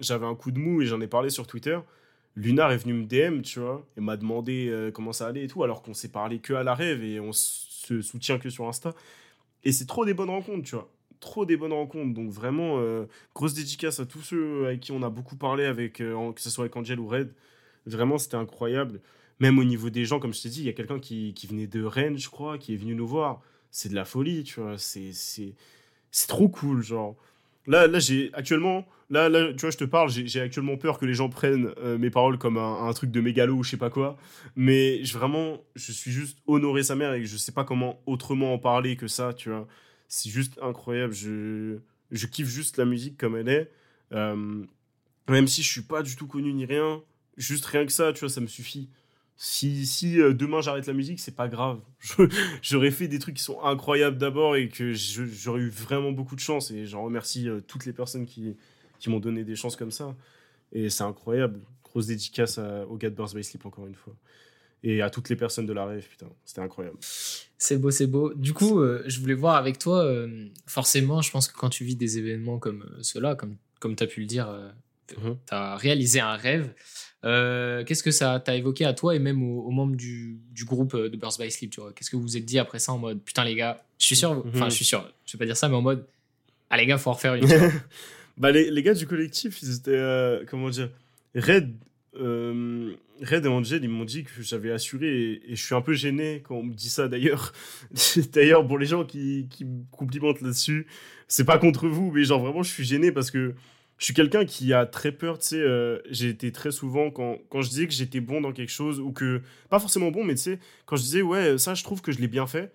[0.00, 1.78] j'avais un coup de mou et j'en ai parlé sur Twitter.
[2.34, 5.62] Lunar est venu me DM, tu vois, et m'a demandé comment ça allait et tout,
[5.62, 8.92] alors qu'on s'est parlé que à la rêve et on se soutient que sur Insta.
[9.62, 10.90] Et c'est trop des bonnes rencontres, tu vois.
[11.20, 12.12] Trop des bonnes rencontres.
[12.12, 12.82] Donc vraiment,
[13.36, 16.64] grosse dédicace à tous ceux avec qui on a beaucoup parlé, avec, que ce soit
[16.64, 17.32] avec Angel ou Red.
[17.86, 19.00] Vraiment, c'était incroyable.
[19.40, 21.46] Même au niveau des gens, comme je t'ai dit, il y a quelqu'un qui, qui,
[21.46, 23.40] venait de Rennes, je crois, qui est venu nous voir.
[23.70, 24.78] C'est de la folie, tu vois.
[24.78, 25.54] C'est, c'est,
[26.10, 27.16] c'est trop cool, genre.
[27.66, 31.06] Là, là j'ai actuellement, là, là, tu vois, je te parle, j'ai, actuellement peur que
[31.06, 33.90] les gens prennent euh, mes paroles comme un, truc de mégalo ou je sais pas
[33.90, 34.16] quoi.
[34.56, 38.54] Mais je, vraiment, je suis juste honoré sa mère et je sais pas comment autrement
[38.54, 39.66] en parler que ça, tu vois.
[40.08, 41.12] C'est juste incroyable.
[41.12, 41.78] Je,
[42.10, 43.70] je kiffe juste la musique comme elle est.
[44.12, 44.64] Euh,
[45.28, 47.02] même si je suis pas du tout connu ni rien,
[47.36, 48.88] juste rien que ça, tu vois, ça me suffit.
[49.36, 51.80] Si, si euh, demain j'arrête la musique, c'est pas grave.
[52.62, 56.40] J'aurais fait des trucs qui sont incroyables d'abord et que j'aurais eu vraiment beaucoup de
[56.40, 56.70] chance.
[56.70, 58.56] Et j'en remercie euh, toutes les personnes qui,
[59.00, 60.14] qui m'ont donné des chances comme ça.
[60.72, 61.60] Et c'est incroyable.
[61.82, 62.58] Grosse dédicace
[62.88, 64.14] au gars de Birth by Sleep encore une fois.
[64.84, 66.98] Et à toutes les personnes de la rêve, putain, c'était incroyable.
[67.00, 68.34] C'est beau, c'est beau.
[68.34, 70.06] Du coup, euh, je voulais voir avec toi,
[70.66, 74.06] forcément, je pense que quand tu vis des événements comme ceux-là, comme, comme tu as
[74.06, 74.48] pu le dire,
[75.16, 75.38] mhm.
[75.46, 76.72] tu as réalisé un rêve.
[77.24, 80.94] Euh, qu'est-ce que ça t'a évoqué à toi et même aux, membres du, du, groupe
[80.94, 81.92] euh, de Burst by Sleep, tu vois?
[81.92, 84.16] Qu'est-ce que vous vous êtes dit après ça en mode putain les gars, je suis
[84.16, 84.70] sûr, enfin mhm.
[84.70, 86.06] je suis sûr, je vais pas dire ça, mais en mode
[86.68, 87.46] ah les gars, faut en refaire une.
[88.36, 90.90] bah les, les, gars du collectif, ils étaient euh, comment dire,
[91.34, 91.74] Red,
[92.14, 96.42] Red et Angel, ils m'ont dit que j'avais assuré et, je suis un peu gêné
[96.46, 97.52] quand on me dit ça d'ailleurs.
[98.32, 100.86] d'ailleurs pour les gens qui, qui me complimentent là-dessus,
[101.26, 103.54] c'est pas contre vous, mais genre vraiment je suis gêné parce que
[103.98, 107.38] je suis quelqu'un qui a très peur, tu sais, euh, j'ai été très souvent, quand,
[107.48, 109.40] quand je disais que j'étais bon dans quelque chose, ou que,
[109.70, 112.18] pas forcément bon, mais tu sais, quand je disais, ouais, ça, je trouve que je
[112.18, 112.72] l'ai bien fait,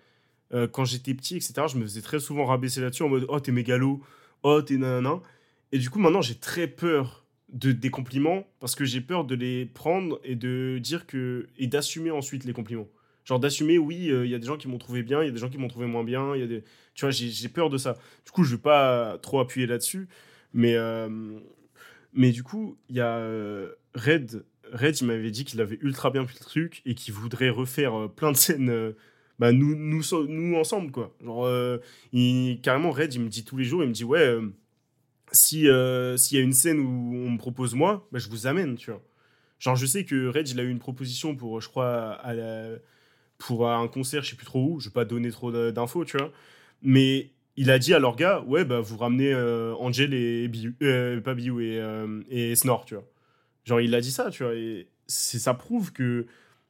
[0.54, 3.38] euh, quand j'étais petit, etc., je me faisais très souvent rabaisser là-dessus en mode, oh,
[3.38, 4.02] t'es mégalo,
[4.42, 5.20] oh, t'es nanana.
[5.72, 9.34] Et du coup, maintenant, j'ai très peur de, des compliments, parce que j'ai peur de
[9.34, 12.88] les prendre et de dire que, et d'assumer ensuite les compliments.
[13.24, 15.28] Genre d'assumer, oui, euh, il y a des gens qui m'ont trouvé bien, il y
[15.28, 16.64] a des gens qui m'ont trouvé moins bien, il y a des...
[16.94, 17.96] Tu vois, j'ai peur de ça.
[18.24, 20.08] Du coup, je vais pas trop appuyer là-dessus.
[20.52, 21.08] Mais, euh,
[22.12, 24.44] mais du coup, il y a euh, Red.
[24.72, 27.94] Red, il m'avait dit qu'il avait ultra bien fait le truc et qu'il voudrait refaire
[27.94, 28.94] euh, plein de scènes.
[29.38, 31.16] bah, nous, nous, nous ensemble, quoi.
[31.22, 31.48] Genre,
[32.62, 34.38] carrément, Red, il me dit tous les jours, il me dit, ouais,
[35.32, 35.66] si
[36.16, 38.90] s'il y a une scène où on me propose moi, bah, je vous amène, tu
[38.90, 39.02] vois.
[39.58, 42.20] Genre, je sais que Red, il a eu une proposition pour, je crois,
[43.38, 46.16] pour un concert, je sais plus trop où, je vais pas donner trop d'infos, tu
[46.16, 46.32] vois.
[46.82, 50.72] Mais il a dit à leur gars, ouais, bah, vous ramenez euh, Angel et Biou,
[50.82, 53.04] euh, pas Biou et, euh, et Snore, tu vois.
[53.64, 54.54] Genre, il a dit ça, tu vois.
[54.54, 56.26] Et ça prouve que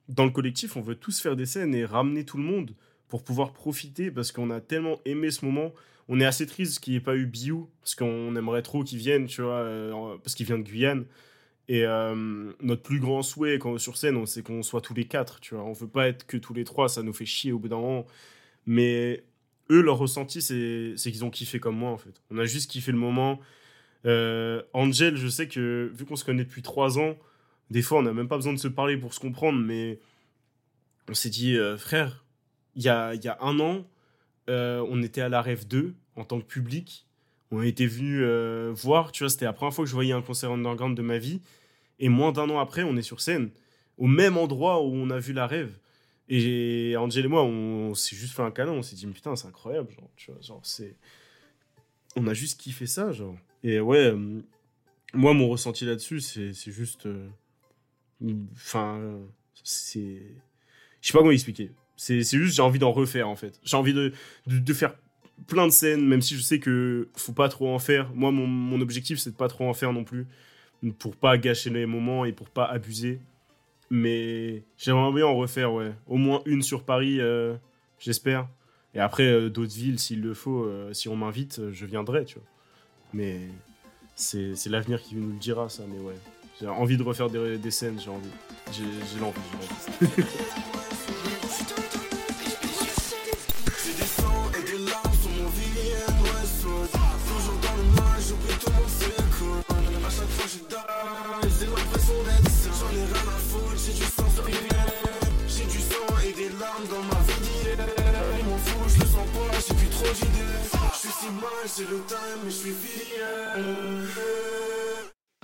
[0.08, 2.74] dans le collectif, on veut tous faire des scènes et ramener tout le monde
[3.08, 5.72] pour pouvoir profiter parce qu'on a tellement aimé ce moment.
[6.08, 8.98] On est assez triste qu'il n'y ait pas eu Biou parce qu'on aimerait trop qu'il
[8.98, 11.04] vienne, tu vois, parce qu'il vient de Guyane.
[11.68, 11.84] Et
[12.60, 15.62] notre plus grand souhait quand, sur scène, c'est qu'on soit tous les quatre, tu vois.
[15.62, 17.78] On veut pas être que tous les trois, ça nous fait chier au bout d'un
[17.78, 18.06] moment.
[18.66, 19.22] Mais
[19.70, 22.22] eux, leur ressenti, c'est qu'ils ont kiffé comme moi, en fait.
[22.30, 23.40] On a juste kiffé le moment.
[24.06, 27.16] Euh, Angel, je sais que, vu qu'on se connaît depuis trois ans,
[27.70, 30.00] des fois, on n'a même pas besoin de se parler pour se comprendre, mais
[31.08, 32.24] on s'est dit, euh, frère,
[32.74, 33.86] il y a, y a un an,
[34.48, 37.06] euh, on était à la Rêve 2 en tant que public.
[37.52, 38.24] On était venu
[38.72, 41.18] voir, tu vois, c'était la première fois que je voyais un concert underground de ma
[41.18, 41.40] vie.
[41.98, 43.50] Et moins d'un an après, on est sur scène,
[43.98, 45.72] au même endroit où on a vu la Rêve.
[46.32, 49.48] Et Angel et moi, on, s'est juste fait un câlin, on s'est dit, putain, c'est
[49.48, 50.96] incroyable, genre, tu vois, genre, c'est.
[52.14, 53.36] On a juste kiffé ça, genre.
[53.64, 54.40] Et ouais, euh,
[55.12, 57.06] moi, mon ressenti là-dessus, c'est juste.
[57.06, 57.28] Euh,
[58.54, 59.18] enfin,
[59.64, 60.22] c'est.
[61.00, 61.72] Je sais pas comment expliquer.
[61.96, 63.58] C'est juste, j'ai envie d'en refaire, en fait.
[63.64, 64.12] J'ai envie de,
[64.46, 64.94] de, faire
[65.48, 68.14] plein de scènes, même si je sais que faut pas trop en faire.
[68.14, 70.26] Moi, mon, mon objectif, c'est de pas trop en faire non plus.
[70.98, 73.20] Pour pas gâcher les moments et pour pas abuser.
[73.90, 75.92] Mais j'aimerais bien en refaire, ouais.
[76.06, 77.56] Au moins une sur Paris, euh,
[77.98, 78.48] j'espère.
[78.94, 82.36] Et après, euh, d'autres villes, s'il le faut, euh, si on m'invite, je viendrai, tu
[82.36, 82.48] vois.
[83.12, 83.40] Mais
[84.14, 85.82] c'est l'avenir qui nous le dira, ça.
[85.88, 86.14] Mais ouais,
[86.60, 88.28] j'ai envie de refaire des, des scènes, j'ai envie.
[88.72, 89.40] J'ai l'envie,
[90.00, 90.22] j'ai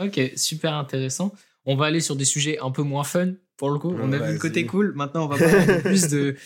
[0.01, 1.33] Ok, super intéressant.
[1.65, 3.95] on va aller sur des sujets un peu moins fun pour le coup.
[3.99, 4.93] on a vu le côté cool.
[4.95, 6.37] Maintenant, on va parler un peu plus de.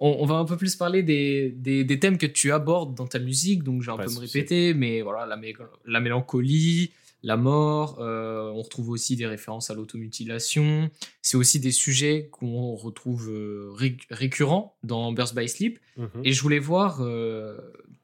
[0.00, 3.62] On, va un peu plus parler des, des, thèmes que tu abordes dans ta musique.
[3.62, 5.40] Donc, j'ai un peu me répéter, mais voilà, la,
[5.84, 6.92] la mélancolie,
[7.22, 7.98] la mort.
[8.00, 10.90] Euh, on retrouve aussi des références à l'automutilation.
[11.22, 13.72] C'est aussi des sujets qu'on retrouve euh,
[14.10, 15.78] récurrents dans Burst by Sleep.
[15.96, 16.08] Mhm.
[16.24, 16.98] Et je voulais voir.
[17.00, 17.58] Euh,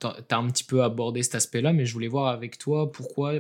[0.06, 3.34] as un petit peu abordé cet aspect-là, mais je voulais voir avec toi pourquoi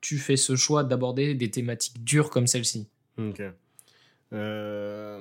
[0.00, 2.88] tu fais ce choix d'aborder des thématiques dures comme celle-ci.
[3.18, 3.42] Ok.
[4.32, 5.20] Euh,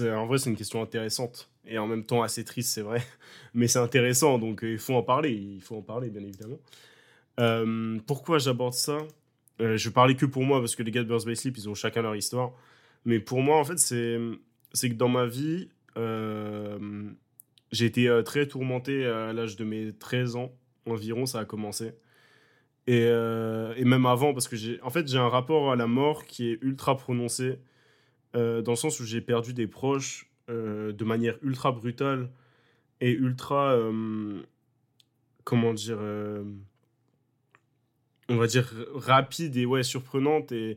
[0.00, 3.02] en vrai, c'est une question intéressante et en même temps assez triste, c'est vrai.
[3.54, 5.32] Mais c'est intéressant, donc euh, il faut en parler.
[5.32, 6.58] Il faut en parler, bien évidemment.
[7.38, 8.98] Euh, pourquoi j'aborde ça?
[9.60, 11.74] Je parlais que pour moi parce que les gars de Birds by Sleep, ils ont
[11.74, 12.52] chacun leur histoire.
[13.04, 15.68] Mais pour moi, en fait, c'est que dans ma vie,
[17.72, 20.52] j'ai été très tourmenté à l'âge de mes 13 ans
[20.86, 21.92] environ, ça a commencé.
[22.86, 26.50] Et, et même avant, parce que j'ai en fait, un rapport à la mort qui
[26.50, 27.58] est ultra prononcé.
[28.36, 32.30] Euh, dans le sens où j'ai perdu des proches euh, de manière ultra brutale
[33.00, 34.42] et ultra, euh,
[35.44, 35.98] comment dire,
[38.28, 40.52] on va dire rapide et ouais, surprenante.
[40.52, 40.76] Et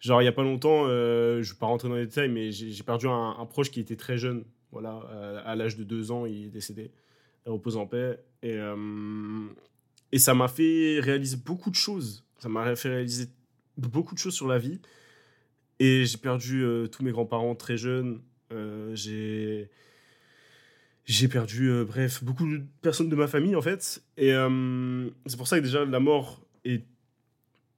[0.00, 2.50] genre, il n'y a pas longtemps, je ne vais pas rentrer dans les détails, mais
[2.50, 4.44] j'ai perdu un, proche qui était très jeune.
[4.72, 6.90] Voilà, à, l'âge de deux ans, il est décédé.
[7.46, 8.20] Il repose en paix.
[8.42, 8.58] Et,
[10.18, 12.24] ça m'a fait réaliser beaucoup de choses.
[12.38, 13.28] Ça m'a fait réaliser
[13.76, 14.80] beaucoup de choses sur la vie.
[15.78, 18.20] Et j'ai perdu euh, tous mes grands-parents très jeunes.
[18.52, 19.70] Euh, j'ai
[21.06, 24.02] j'ai perdu, euh, bref, beaucoup de personnes de ma famille, en fait.
[24.16, 24.32] Et
[25.26, 26.84] c'est pour ça que déjà, la mort est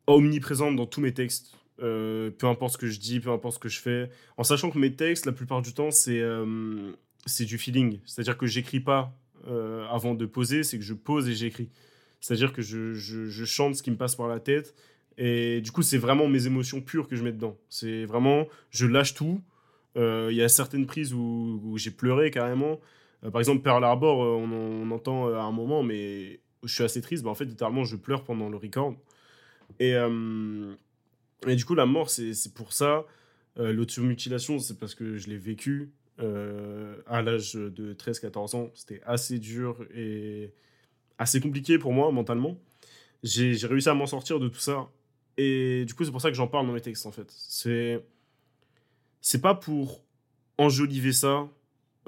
[0.06, 1.56] omniprésente dans tous mes textes.
[1.82, 4.10] Peu importe ce que je dis, peu importe ce que je fais.
[4.36, 6.22] En sachant que mes textes, la plupart du temps, c'est
[7.26, 7.98] c'est du feeling.
[8.06, 9.12] C'est-à-dire que j'écris pas
[9.90, 11.68] avant de poser, c'est que je pose et j'écris.
[12.20, 14.74] C'est-à-dire que je, je, chante ce qui me passe par la tête
[15.18, 17.56] et du coup, c'est vraiment mes émotions pures que je mets dedans.
[17.68, 19.40] C'est vraiment, je lâche tout.
[19.96, 22.80] Euh, il y a certaines prises où, j'ai pleuré carrément.
[23.24, 27.00] Euh, par exemple, Pearl Harbor, euh, on, entend à un moment, mais je suis assez
[27.00, 27.24] triste.
[27.24, 28.94] Bah, en fait, littéralement, je pleure pendant le record.
[29.80, 29.94] Et,
[31.46, 33.04] et du coup, la mort, c'est pour ça.
[33.56, 38.70] L'automutilation, c'est parce que je l'ai vécu à l'âge de 13-14 ans.
[38.74, 40.52] C'était assez dur et
[41.18, 42.58] assez compliqué pour moi mentalement.
[43.22, 44.88] J'ai réussi à m'en sortir de tout ça
[45.36, 47.30] et du coup, c'est pour ça que j'en parle dans mes textes, en fait.
[47.30, 48.04] C'est.
[49.20, 50.04] C'est pas pour
[50.58, 51.48] enjoliver ça,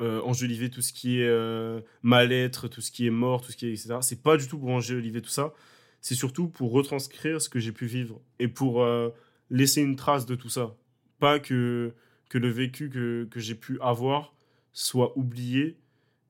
[0.01, 3.57] euh, enjoliver tout ce qui est euh, mal-être, tout ce qui est mort, tout ce
[3.57, 3.73] qui est.
[3.73, 3.99] etc.
[4.01, 5.55] C'est pas du tout pour enjoliver tout ça.
[6.01, 9.11] C'est surtout pour retranscrire ce que j'ai pu vivre et pour euh,
[9.51, 10.75] laisser une trace de tout ça.
[11.19, 11.95] Pas que,
[12.29, 14.35] que le vécu que, que j'ai pu avoir
[14.73, 15.77] soit oublié.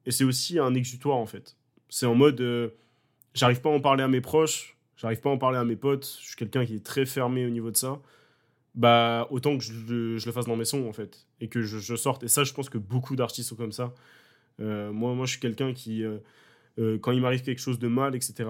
[0.07, 1.57] Et c'est aussi un exutoire, en fait.
[1.89, 2.73] C'est en mode.
[3.35, 5.77] J'arrive pas à en parler à mes proches j'arrive pas à en parler à mes
[5.77, 8.01] potes, je suis quelqu'un qui est très fermé au niveau de ça,
[8.75, 12.23] bah autant que je, le fasse dans mes sons en fait, et que je, sorte.
[12.25, 13.95] Et ça, je pense que beaucoup d'artistes sont comme ça.
[14.61, 16.19] Euh, moi, moi, je suis quelqu'un qui, euh,
[16.79, 18.49] euh, quand il m'arrive quelque chose de mal, etc.,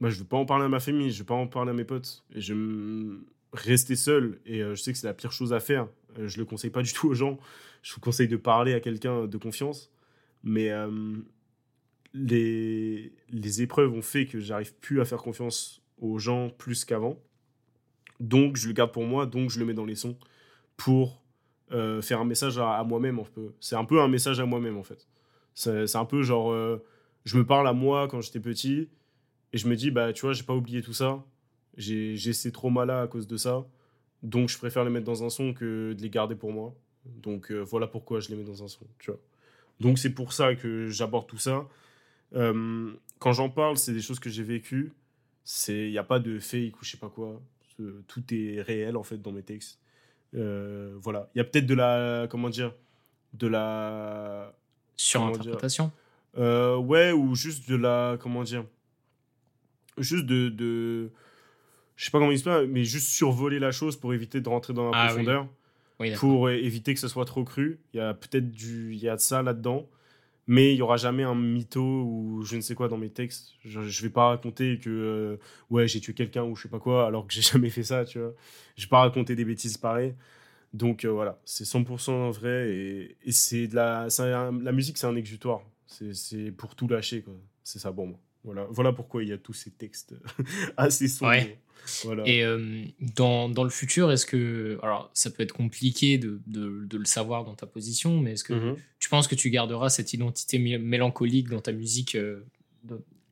[0.00, 1.74] bah, je veux pas en parler à ma famille, je veux pas en parler à
[1.74, 2.54] mes potes, et je
[3.52, 5.88] rester seul, et je sais que c'est la pire chose à faire.
[6.18, 7.38] je le conseille pas du tout aux gens.
[7.82, 9.90] Je vous conseille de parler à quelqu'un de confiance,
[10.42, 10.70] mais
[12.14, 17.18] les, les épreuves ont fait que j'arrive plus à faire confiance aux gens plus qu'avant.
[18.20, 20.16] Donc, je le garde pour moi, donc je le mets dans les sons
[20.76, 21.22] pour
[21.72, 23.20] euh, faire un message à, moi-même.
[23.60, 25.06] C'est un peu un message à moi-même, en fait.
[25.54, 26.84] C'est un peu genre, euh,
[27.24, 28.88] je me parle à moi quand j'étais petit
[29.52, 31.24] et je me dis, bah, tu vois, j'ai pas oublié tout ça.
[31.78, 33.64] J'ai ces traumas-là à cause de ça.
[34.22, 36.74] Donc, je préfère les mettre dans un son que de les garder pour moi.
[37.06, 39.20] Donc, euh, voilà pourquoi je les mets dans un son, tu vois.
[39.80, 41.66] Donc, c'est pour ça que j'aborde tout ça.
[42.34, 44.92] Euh, quand j'en parle, c'est des choses que j'ai vécues.
[45.68, 47.40] Il n'y a pas de fake ou je sais pas quoi.
[48.08, 49.78] Tout est réel en fait dans mes textes.
[50.34, 51.30] Euh, voilà.
[51.34, 52.26] Il y a peut-être de la.
[52.28, 52.74] Comment dire
[53.32, 54.54] De la.
[54.96, 55.92] Surinterprétation
[56.36, 58.16] euh, Ouais, ou juste de la.
[58.20, 58.64] Comment dire
[59.96, 60.48] Juste de.
[60.48, 61.10] de
[61.98, 64.72] je sais pas comment il se mais juste survoler la chose pour éviter de rentrer
[64.72, 65.48] dans la ah profondeur.
[66.16, 67.80] pour éviter que ce soit trop cru.
[67.92, 68.94] Il y a peut-être du.
[68.94, 69.88] Il y a de ça là-dedans
[70.50, 73.52] mais il y aura jamais un mytho ou je ne sais quoi dans mes textes.
[73.64, 75.36] Je, je vais pas raconter que euh,
[75.68, 78.06] ouais j'ai tué quelqu'un ou je sais pas quoi alors que j'ai jamais fait ça,
[78.06, 78.32] tu vois.
[78.76, 80.14] Je vais pas raconter des bêtises pareilles.
[80.72, 85.16] Donc euh, voilà, c'est 100% vrai et, et c'est de la la musique c'est un
[85.16, 85.60] exutoire.
[85.86, 87.34] C'est pour tout lâcher quoi.
[87.62, 88.18] C'est ça bon moi.
[88.48, 90.14] Voilà, voilà pourquoi il y a tous ces textes
[90.78, 91.34] assez sombres.
[92.24, 92.82] Et euh,
[93.14, 94.78] dans, dans, le futur, est-ce que.
[94.82, 98.44] Alors, ça peut être compliqué de, de, de le savoir dans ta position, mais est-ce
[98.44, 98.76] que mhm.
[98.98, 102.42] tu penses que tu garderas cette identité mélancolique dans ta musique euh,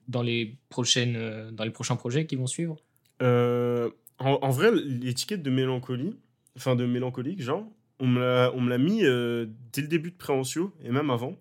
[0.07, 2.77] dans, les prochaines, euh, dans les prochains projets qui vont suivre?
[3.21, 3.89] En,
[4.19, 6.15] en, vrai, l'étiquette de mélancolie,
[6.59, 7.67] enfin de mélancolique, genre,
[8.01, 11.39] on me l'a mis dès le début de Préhensio et même avant.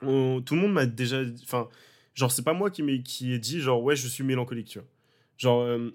[0.00, 1.22] tout le monde m'a déjà.
[1.44, 1.68] Enfin,
[2.16, 4.88] genre, c'est pas moi qui, qui ai dit, genre, ouais, je suis mélancolique, tu vois.
[5.36, 5.90] Genre, euh,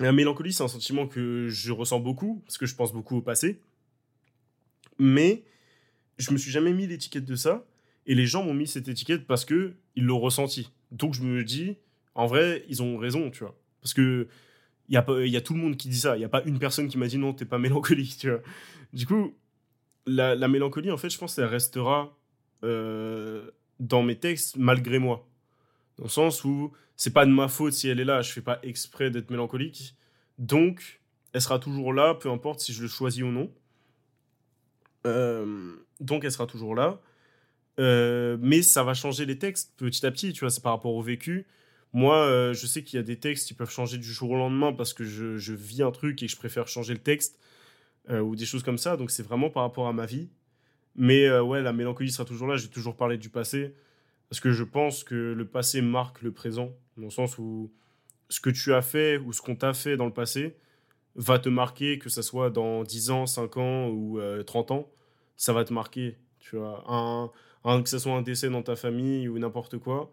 [0.00, 3.22] la mélancolie, c'est un sentiment que je ressens beaucoup, parce que je pense beaucoup au
[3.22, 3.60] passé.
[4.98, 5.44] Mais
[6.16, 7.64] je me suis jamais mis l'étiquette de ça.
[8.06, 10.72] Et les gens m'ont mis cette étiquette parce que ils l'ont ressenti.
[10.90, 11.76] Donc je me dis,
[12.14, 13.54] en vrai, ils ont raison, tu vois.
[13.82, 14.28] Parce que
[14.88, 16.16] il y a, y a tout le monde qui dit ça.
[16.16, 18.40] Il n'y a pas une personne qui m'a dit non, t'es pas mélancolique, tu vois.
[18.94, 19.36] Du coup,
[20.06, 22.16] la, la, mélancolie, en fait, je pense qu'elle restera
[22.64, 23.50] euh,
[23.80, 25.26] dans mes textes malgré moi.
[25.96, 28.40] Dans le sens où c'est pas de ma faute si elle est là, je fais
[28.40, 29.94] pas exprès d'être mélancolique.
[30.38, 31.00] Donc,
[31.32, 33.52] elle sera toujours là, peu importe si je le choisis ou non.
[35.06, 37.00] Euh, donc, elle sera toujours là.
[37.78, 40.94] Euh, mais ça va changer les textes petit à petit, tu vois, c'est par rapport
[40.94, 41.46] au vécu.
[41.92, 44.36] Moi, euh, je sais qu'il y a des textes qui peuvent changer du jour au
[44.36, 47.38] lendemain parce que je, vis un truc et que je préfère changer le texte
[48.10, 48.96] ou des choses comme ça.
[48.96, 50.30] Donc, c'est vraiment par rapport à ma vie.
[51.00, 52.56] Mais ouais, la mélancolie sera toujours là.
[52.56, 53.72] Je vais toujours parler du passé
[54.28, 57.72] parce que je pense que le passé marque le présent, dans le sens où
[58.28, 60.56] ce que tu as fait ou ce qu'on t'a fait dans le passé
[61.14, 64.90] va te marquer, que ce soit dans 10 ans, 5 ans ou 30 ans,
[65.36, 66.18] ça va te marquer.
[66.40, 66.84] Tu vois,
[67.64, 70.12] un que ce soit un décès dans ta famille ou n'importe quoi,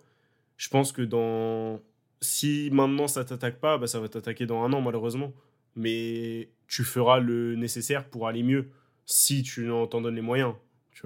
[0.57, 1.81] je pense que dans
[2.21, 5.33] si maintenant ça t'attaque pas, bah ça va t'attaquer dans un an malheureusement.
[5.75, 8.69] Mais tu feras le nécessaire pour aller mieux
[9.05, 10.53] si tu t'en donnes les moyens.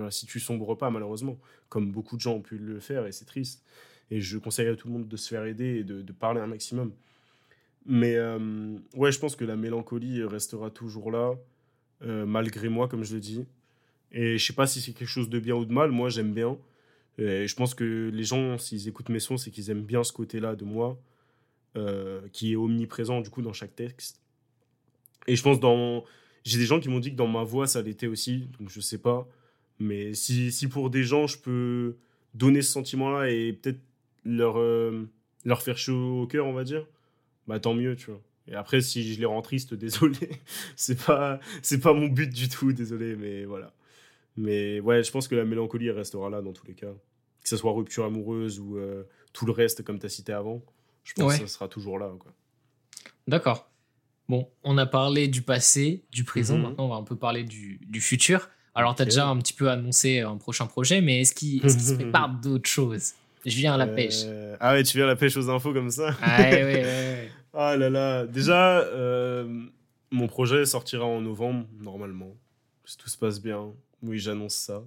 [0.09, 1.37] Si tu sombres pas malheureusement,
[1.67, 3.63] comme beaucoup de gens ont pu le faire et c'est triste.
[4.11, 6.47] Et je conseille à tout le monde de se faire aider et de, parler un
[6.47, 6.91] maximum.
[7.85, 11.33] Mais euh, ouais, je pense que la mélancolie restera toujours là,
[12.03, 13.45] euh, malgré moi, comme je le dis.
[14.11, 15.91] Et je sais pas si c'est quelque chose de bien ou de mal.
[15.91, 16.57] Moi, j'aime bien.
[17.17, 20.13] Et je pense que les gens, s'ils écoutent mes sons, c'est qu'ils aiment bien ce
[20.13, 20.99] côté-là de moi,
[21.75, 24.21] euh, qui est omniprésent du coup dans chaque texte.
[25.27, 26.03] Et je pense dans.
[26.45, 28.79] J'ai des gens qui m'ont dit que dans ma voix, ça l'était aussi, donc je
[28.79, 29.27] sais pas.
[29.79, 31.95] Mais si, si pour des gens, je peux
[32.33, 33.79] donner ce sentiment-là et peut-être
[34.25, 35.07] leur, euh,
[35.45, 36.85] leur faire chaud au cœur, on va dire,
[37.47, 38.21] bah tant mieux, tu vois.
[38.47, 40.29] Et après, si je les rends tristes, désolé.
[40.75, 43.73] c'est pas, c'est pas mon but du tout, désolé, mais voilà.
[44.37, 46.93] Mais ouais, je pense que la mélancolie restera là dans tous les cas.
[47.41, 49.03] Que ce soit rupture amoureuse ou euh,
[49.33, 50.61] tout le reste, comme tu as cité avant,
[51.03, 52.11] je pense que ça sera toujours là.
[53.27, 53.69] D'accord.
[54.27, 56.63] Bon, on a parlé du passé, du présent, mhm.
[56.63, 58.49] maintenant on va un peu parler du, du futur.
[58.75, 61.69] Alors, tu as déjà un petit peu annoncé un prochain projet, mais est-ce qu'il est
[61.69, 63.13] se prépare d'autres choses?
[63.45, 64.23] Je viens à la pêche.
[64.25, 66.15] Euh, ah ouais, tu viens à la pêche aux infos comme ça?
[66.21, 67.31] Ah ouais, ouais, ouais.
[67.53, 68.25] ah là là.
[68.25, 69.47] Déjà, euh,
[70.11, 72.35] mon projet sortira en novembre, normalement.
[72.85, 73.67] Si tout se passe bien.
[74.03, 74.83] Oui, j'annonce ça.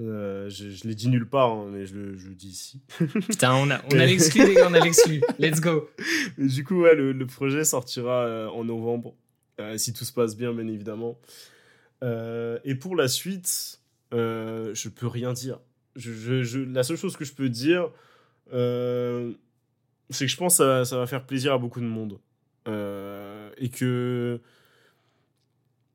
[0.00, 2.80] Euh, je, je l'ai dit nulle part, hein, mais je le, je dis ici.
[3.28, 5.22] Putain, on a, on a l'exclu, les gars, on a l'exclu.
[5.38, 5.88] Let's go.
[6.38, 9.14] du coup, ouais, le, le projet sortira en novembre,
[9.76, 11.16] si tout se passe bien, bien évidemment.
[12.64, 13.80] Et pour la suite,
[14.12, 15.58] je peux rien dire.
[15.96, 17.90] La seule chose que je peux dire,
[18.50, 22.18] c'est que je pense que ça, va faire plaisir à beaucoup de monde.
[22.66, 24.40] et que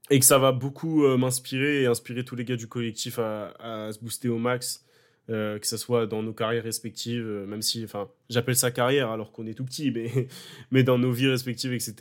[0.09, 3.91] et que ça va beaucoup euh, m'inspirer et inspirer tous les gars du collectif à,
[3.93, 4.85] se booster au max,
[5.29, 9.11] euh, que ce soit dans nos carrières respectives, euh, même si, enfin, j'appelle ça carrière
[9.11, 10.27] alors qu'on est tout petit, mais,
[10.71, 11.93] mais dans nos vies respectives, etc.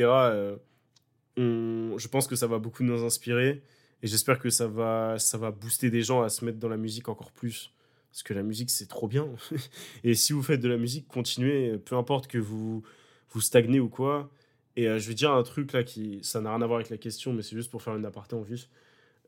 [1.36, 3.62] Je pense que ça va beaucoup nous inspirer
[4.02, 6.76] et j'espère que ça va, ça va booster des gens à se mettre dans la
[6.76, 7.72] musique encore plus.
[8.10, 9.28] Parce que la musique, c'est trop bien.
[10.04, 12.82] et si vous faites de la musique, continuez, peu importe que vous,
[13.30, 14.30] vous stagnez ou quoi
[14.78, 16.88] et euh, je vais dire un truc là qui, ça n'a rien à voir avec
[16.88, 18.68] la question, mais c'est juste pour faire une aparté en vif.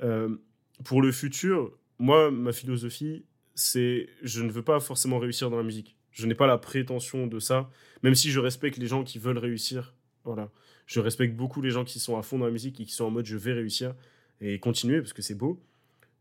[0.00, 0.36] Euh,
[0.84, 3.24] pour le futur, moi, ma philosophie,
[3.56, 5.96] c'est je ne veux pas forcément réussir dans la musique.
[6.12, 7.68] Je n'ai pas la prétention de ça,
[8.04, 9.92] même si je respecte les gens qui veulent réussir.
[10.22, 10.52] Voilà.
[10.86, 13.06] Je respecte beaucoup les gens qui sont à fond dans la musique et qui sont
[13.06, 13.96] en mode je vais réussir
[14.40, 15.60] et continuer parce que c'est beau.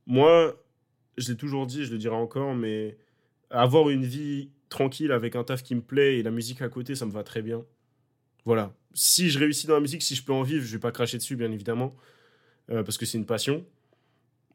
[0.06, 0.56] Moi,
[1.18, 2.98] je l'ai toujours dit, je le dirai encore, mais
[3.50, 6.96] avoir une vie tranquille avec un taf qui me plaît et la musique à côté,
[6.96, 7.64] ça me va très bien.
[8.46, 8.74] Voilà.
[8.94, 11.18] Si je réussis dans la musique, si je peux en vivre, je vais pas cracher
[11.18, 11.96] dessus, bien évidemment,
[12.70, 13.66] euh, parce que c'est une passion.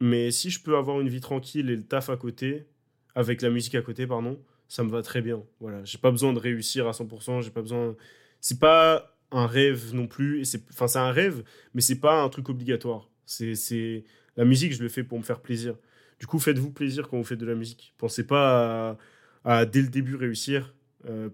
[0.01, 2.65] Mais si je peux avoir une vie tranquille et le taf à côté,
[3.13, 5.41] avec la musique à côté, pardon, ça me va très bien.
[5.59, 7.95] Voilà, j'ai pas besoin de réussir à 100%, j'ai pas besoin.
[8.41, 11.43] C'est pas un rêve non plus, enfin c'est un rêve,
[11.73, 13.09] mais c'est pas un truc obligatoire.
[13.25, 14.03] C'est,
[14.37, 15.75] la musique, je le fais pour me faire plaisir.
[16.19, 17.93] Du coup, faites-vous plaisir quand vous faites de la musique.
[17.97, 18.97] Pensez pas
[19.43, 20.73] à, dès le début réussir.
[21.07, 21.29] Euh,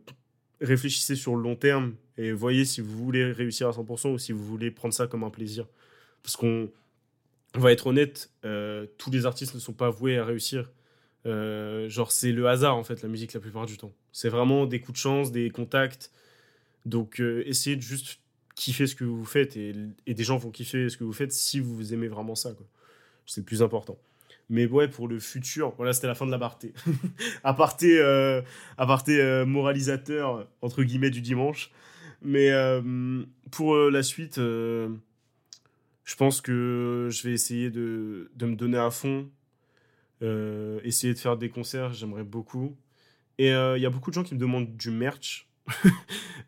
[0.60, 4.32] réfléchissez sur le long terme et voyez si vous voulez réussir à 100% ou si
[4.32, 5.68] vous voulez prendre ça comme un plaisir.
[6.24, 6.70] Parce qu'on
[7.56, 10.72] va être honnête, euh, tous les artistes ne sont pas voués à réussir.
[11.26, 13.94] Euh, genre, c'est le hasard en fait, la musique la plupart du temps.
[14.12, 16.12] C'est vraiment des coups de chance, des contacts.
[16.86, 18.21] Donc, essayez de juste
[18.56, 19.74] kiffer ce que vous faites et,
[20.08, 22.52] des gens vont kiffer ce que vous faites si vous aimez vraiment ça.
[23.26, 23.98] C'est le plus important.
[24.50, 26.74] Mais ouais, pour le futur, voilà, c'était la fin de la partie.
[27.44, 28.42] aparté, euh,
[28.78, 31.72] euh, moralisateur, entre guillemets, du dimanche.
[32.22, 34.90] Mais euh, pour la suite, je
[36.18, 39.30] pense que je vais essayer de, de me donner à fond.
[40.22, 42.76] essayer de faire des concerts, j'aimerais beaucoup.
[43.38, 45.48] Et il y a beaucoup de gens qui me demandent du merch.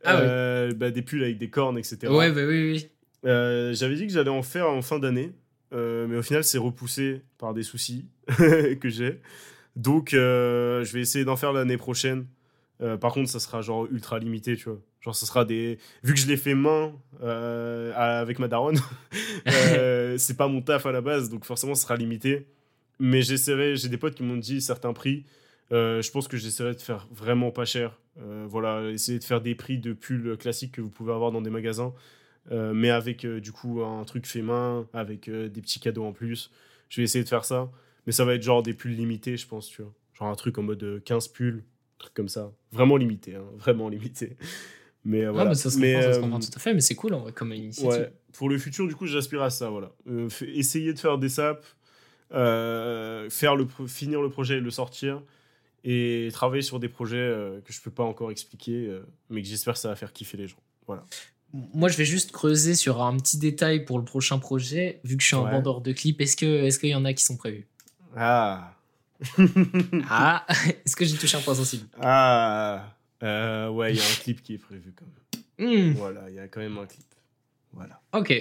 [0.04, 2.12] Ah bah, des pulls avec des cornes, etc.
[2.12, 2.90] Ouais, bah oui, oui.
[3.24, 5.34] J'avais dit que j'allais en faire en fin d'année.
[5.74, 8.06] Euh, mais au final, c'est repoussé par des soucis
[8.38, 9.22] que j'ai.
[9.76, 12.28] Donc, euh, je vais essayer d'en faire l'année prochaine.
[12.82, 14.80] Euh, par contre, ça sera genre ultra limité, tu vois.
[15.02, 15.80] Genre, ça sera des.
[16.04, 16.94] Vu que je l'ai fait main
[17.96, 18.80] avec ma daronne,
[20.18, 22.48] c'est pas mon taf à la base, donc forcément, ça sera limité.
[23.00, 25.26] Mais j'essaierai, j'ai des potes qui m'ont dit certains prix.
[25.72, 28.00] Je pense que j'essaierai de faire vraiment pas cher.
[28.18, 31.50] voilà, essayer de faire des prix de pulls classiques que vous pouvez avoir dans des
[31.50, 31.94] magasins.
[32.52, 36.04] Euh, mais avec euh, du coup un truc fait main, avec euh, des petits cadeaux
[36.04, 36.52] en plus.
[36.90, 37.72] Je vais essayer de faire ça.
[38.06, 39.94] Mais ça va être genre des pulls limités, je pense, tu vois.
[40.14, 42.52] Genre un truc en mode 15 pulls, un truc comme ça.
[42.72, 44.36] Vraiment limité, hein, vraiment limité.
[45.06, 45.54] Mais voilà.
[45.56, 47.54] ça se comprend, ça se comprend tout à fait, mais c'est cool en vrai comme
[47.54, 48.02] initiative.
[48.02, 48.14] Ouais.
[48.34, 49.92] Pour le futur, du coup, j'aspire à ça, voilà.
[50.42, 51.76] essayer de faire des saps,
[52.30, 55.22] faire le finir le projet et le sortir
[55.84, 57.34] et travailler sur des projets
[57.66, 60.48] que je peux pas encore expliquer, mais que j'espère que ça va faire kiffer les
[60.48, 60.62] gens.
[60.88, 61.04] Voilà
[61.54, 65.00] moi, je vais juste creuser sur un petit détail pour le prochain projet.
[65.04, 67.14] Vu que je suis un vendeur de clips, est-ce qu'il est qu'il y en a
[67.14, 67.68] qui sont prévus?
[68.16, 68.74] Ah
[70.10, 70.46] Ah
[70.86, 71.86] Est-ce que j'ai touché un point sensible?
[72.02, 75.92] Ah euh, Ouais, il y a un clip qui est prévu quand même.
[75.92, 75.94] Hmm.
[75.94, 77.06] Voilà, il y a quand même un clip.
[77.72, 78.02] Voilà.
[78.14, 78.34] Ok.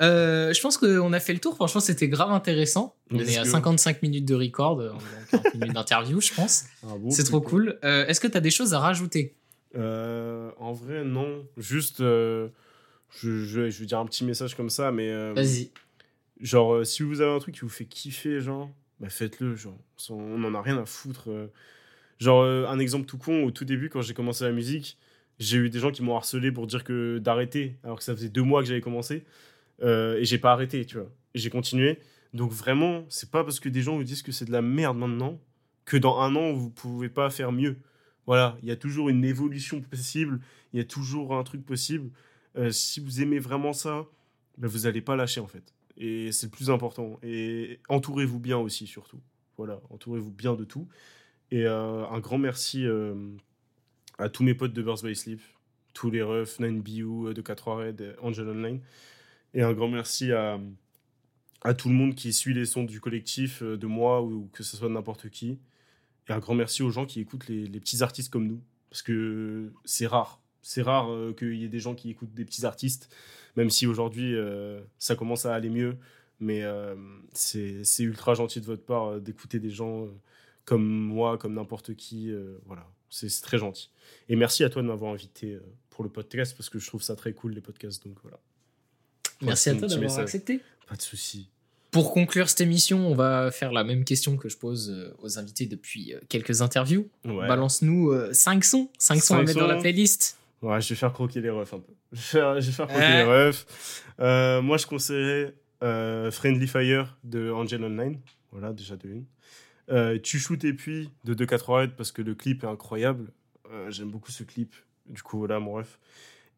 [0.00, 1.54] Euh, je pense qu'on a fait le tour.
[1.56, 2.94] Franchement, c'était grave intéressant.
[3.10, 4.82] On est à 55 minutes de record,
[5.30, 6.64] 40 minutes d'interview, je pense.
[6.84, 7.78] Ah c'est trop cool.
[7.84, 9.34] Euh, est-ce que tu as des choses à rajouter?
[9.74, 11.46] Euh, en vrai, non.
[11.56, 12.48] Juste, euh,
[13.10, 15.10] je, je, vais dire un petit message comme ça, mais.
[15.10, 15.70] Euh, Vas-y.
[16.40, 18.70] Genre, si vous avez un truc qui vous fait kiffer, genre,
[19.00, 19.56] bah faites-le.
[19.56, 19.76] Genre,
[20.10, 21.28] on en a rien à foutre.
[22.18, 24.98] Genre, un exemple tout con, au tout début, quand j'ai commencé la musique,
[25.40, 28.28] j'ai eu des gens qui m'ont harcelé pour dire que d'arrêter, alors que ça faisait
[28.28, 29.24] deux mois que j'avais commencé.
[29.82, 31.10] Et j'ai pas arrêté, tu vois.
[31.34, 31.98] J'ai continué.
[32.34, 34.98] Donc vraiment, c'est pas parce que des gens vous disent que c'est de la merde
[34.98, 35.40] maintenant
[35.88, 37.78] que dans un an, vous pouvez pas faire mieux.
[38.26, 40.40] Voilà, il y a toujours une évolution possible,
[40.72, 42.10] il y a toujours un truc possible.
[42.56, 44.06] Euh, si vous aimez vraiment ça,
[44.58, 45.72] ben vous n'allez pas lâcher en fait.
[45.96, 47.18] Et c'est le plus important.
[47.22, 49.20] Et entourez-vous bien aussi, surtout.
[49.56, 50.86] Voilà, entourez-vous bien de tout.
[51.50, 53.14] Et euh, un grand merci euh,
[54.18, 55.40] à tous mes potes de Birth by Sleep,
[55.94, 58.80] tous les refs, 9BU, de 4 Red, Angel Online.
[59.54, 60.58] Et un grand merci à,
[61.76, 64.88] tout le monde qui suit les sons du collectif, de moi ou que ce soit
[64.88, 65.58] n'importe qui.
[66.28, 68.60] Et un grand merci aux gens qui écoutent les, petits artistes comme nous.
[68.90, 70.40] Parce que c'est rare.
[70.62, 73.14] C'est rare euh, qu'il y ait des gens qui écoutent des petits artistes,
[73.56, 75.96] même si aujourd'hui euh, ça commence à aller mieux.
[76.40, 76.94] Mais euh,
[77.32, 80.06] c'est ultra gentil de votre part d'écouter des gens
[80.64, 82.32] comme moi, comme n'importe qui.
[82.66, 83.90] voilà, c'est très gentil.
[84.28, 85.58] Et merci à toi de m'avoir invité
[85.90, 88.06] pour le podcast parce que je trouve ça très cool les podcasts.
[88.06, 88.38] Donc voilà.
[89.42, 90.60] Merci à toi d'avoir accepté.
[90.88, 91.48] Pas de souci.
[91.90, 95.38] Pour conclure cette émission, on va faire la même question que je pose euh, aux
[95.38, 97.08] invités depuis euh, quelques interviews.
[97.24, 100.38] Balance-nous 5 euh, sons, 5 sons à mettre dans la playlist.
[100.60, 101.92] Ouais, je vais faire croquer les refs un peu.
[102.12, 103.66] Je vais faire, croquer les refs.
[104.18, 105.54] moi, je conseillerais
[106.30, 108.18] Friendly Fire de Angel Online.
[108.52, 110.20] Voilà, déjà de une.
[110.20, 113.30] tu shootes et puis de 248 parce que le clip est incroyable.
[113.88, 114.74] J'aime beaucoup ce clip.
[115.06, 115.98] Du coup, voilà mon ref.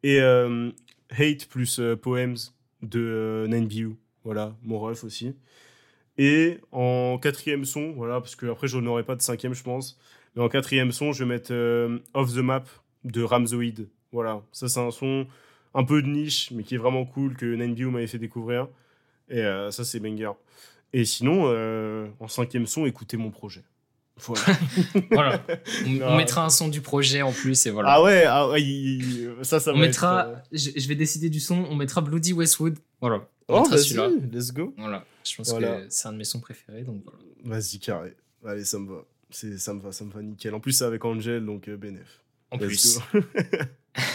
[0.03, 2.35] Et Hate plus Poems
[2.81, 3.95] de 9BU.
[4.23, 5.35] Voilà, mon ref aussi.
[6.17, 9.97] Et en quatrième son, voilà, parce que après je n'aurai pas de cinquième, je pense.
[10.35, 12.65] Mais en quatrième son, je vais mettre euh, Off the Map
[13.03, 13.87] de Ramzoid.
[14.11, 15.27] Voilà, ça c'est un son
[15.73, 18.67] un peu de niche, mais qui est vraiment cool, que Nineview m'avait fait découvrir.
[19.29, 20.31] Et euh, ça c'est banger.
[20.93, 23.63] Et sinon, euh, en cinquième son, écoutez mon projet.
[25.11, 25.43] Voilà.
[25.85, 27.93] On, mettra un son du projet en plus et voilà.
[27.93, 28.47] Ah ouais, ah
[29.43, 30.43] ça, ça on mettra.
[30.51, 31.65] je, vais décider du son.
[31.69, 32.77] On mettra Bloody Westwood.
[32.99, 33.27] Voilà.
[33.47, 33.95] Oh, vas-y,
[34.31, 34.73] let's go.
[34.77, 36.83] Voilà, je pense que c'est un de mes sons préférés.
[36.83, 37.03] Donc
[37.43, 38.15] Vas-y, carré.
[38.45, 39.05] Allez, ça me va.
[39.31, 40.53] Ça me va, ça me va nickel.
[40.53, 42.21] En plus, c'est avec Angel, donc euh, bénéf.
[42.51, 42.99] En plus.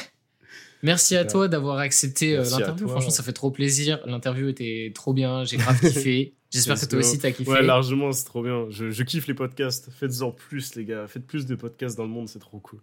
[0.82, 2.88] Merci à toi d'avoir accepté euh, l'interview.
[2.88, 4.00] Franchement, ça fait trop plaisir.
[4.06, 5.44] L'interview était trop bien.
[5.44, 6.34] J'ai grave kiffé.
[6.50, 7.50] J'espère que toi aussi t'as kiffé.
[7.50, 8.66] Ouais, largement, c'est trop bien.
[8.70, 9.90] Je, je, kiffe les podcasts.
[9.90, 11.06] Faites-en plus, les gars.
[11.06, 12.80] Faites plus de podcasts dans le monde, c'est trop cool.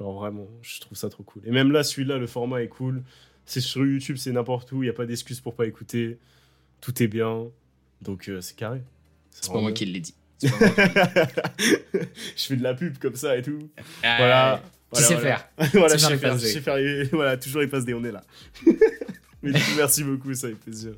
[0.00, 1.42] Alors vraiment, je trouve ça trop cool.
[1.44, 3.02] Et même là, celui-là, le format est cool.
[3.46, 4.82] C'est sur YouTube, c'est n'importe où.
[4.82, 6.18] Il n'y a pas d'excuse pour pas écouter.
[6.80, 7.46] Tout est bien.
[8.02, 8.82] Donc euh, c'est carré.
[9.30, 10.14] C'est pas moi qui l'ai dit.
[10.42, 10.48] je
[12.36, 13.70] fais de la pub comme ça et tout.
[14.02, 14.62] voilà.
[14.94, 15.48] Tu sais faire.
[15.72, 16.76] voilà, je sais faire, je sais faire.
[17.12, 18.22] Voilà, toujours les passes D, on est là.
[19.42, 20.92] merci beaucoup, ça fait plaisir.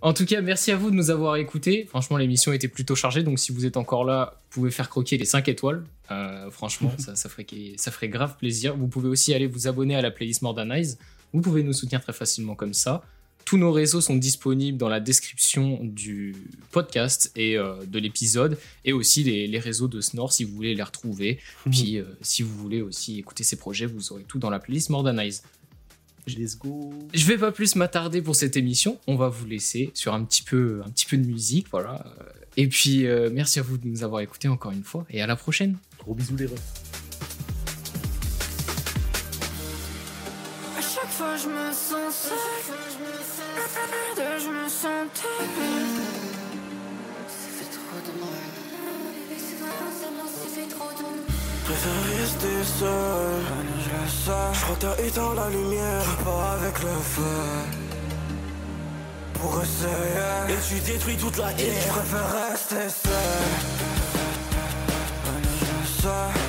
[0.00, 1.84] En tout cas, merci à vous de nous avoir écoutés.
[1.88, 5.18] Franchement, l'émission était plutôt chargée, donc si vous êtes encore là, vous pouvez faire croquer
[5.18, 5.84] les 5 étoiles.
[6.10, 8.76] Euh, franchement, ça, ça, ferait, ça ferait grave plaisir.
[8.76, 10.98] Vous pouvez aussi aller vous abonner à la playlist Modernize.
[11.32, 13.02] Vous pouvez nous soutenir très facilement comme ça.
[13.48, 16.36] Tous nos réseaux sont disponibles dans la description du
[16.70, 20.82] podcast et euh, de l'épisode, et aussi les, réseaux de Snore si vous voulez les
[20.82, 21.38] retrouver.
[21.70, 24.90] Puis euh, si vous voulez aussi écouter ces projets, vous aurez tout dans la playlist
[24.90, 25.44] Modernize.
[26.26, 26.92] Let's go.
[27.14, 28.98] Je vais pas plus m'attarder pour cette émission.
[29.06, 32.04] On va vous laisser sur un petit peu, un petit peu de musique, voilà.
[32.58, 35.26] Et puis euh, merci à vous de nous avoir écoutés encore une fois et à
[35.26, 35.78] la prochaine.
[35.98, 36.87] Gros bisous les refs.
[41.42, 42.38] Je me sens seul,
[44.40, 45.06] je me sens mal.
[47.28, 48.44] C'est trop de mal.
[51.64, 53.42] Préfère rester seul,
[53.84, 54.48] je le sais.
[54.52, 57.38] Je crois que t'as éteint la lumière, pas avec le feu.
[59.34, 61.52] Pour essayer, et tu détruis toute la.
[61.52, 63.12] Et je préfère rester seul,
[65.60, 66.48] je le sais.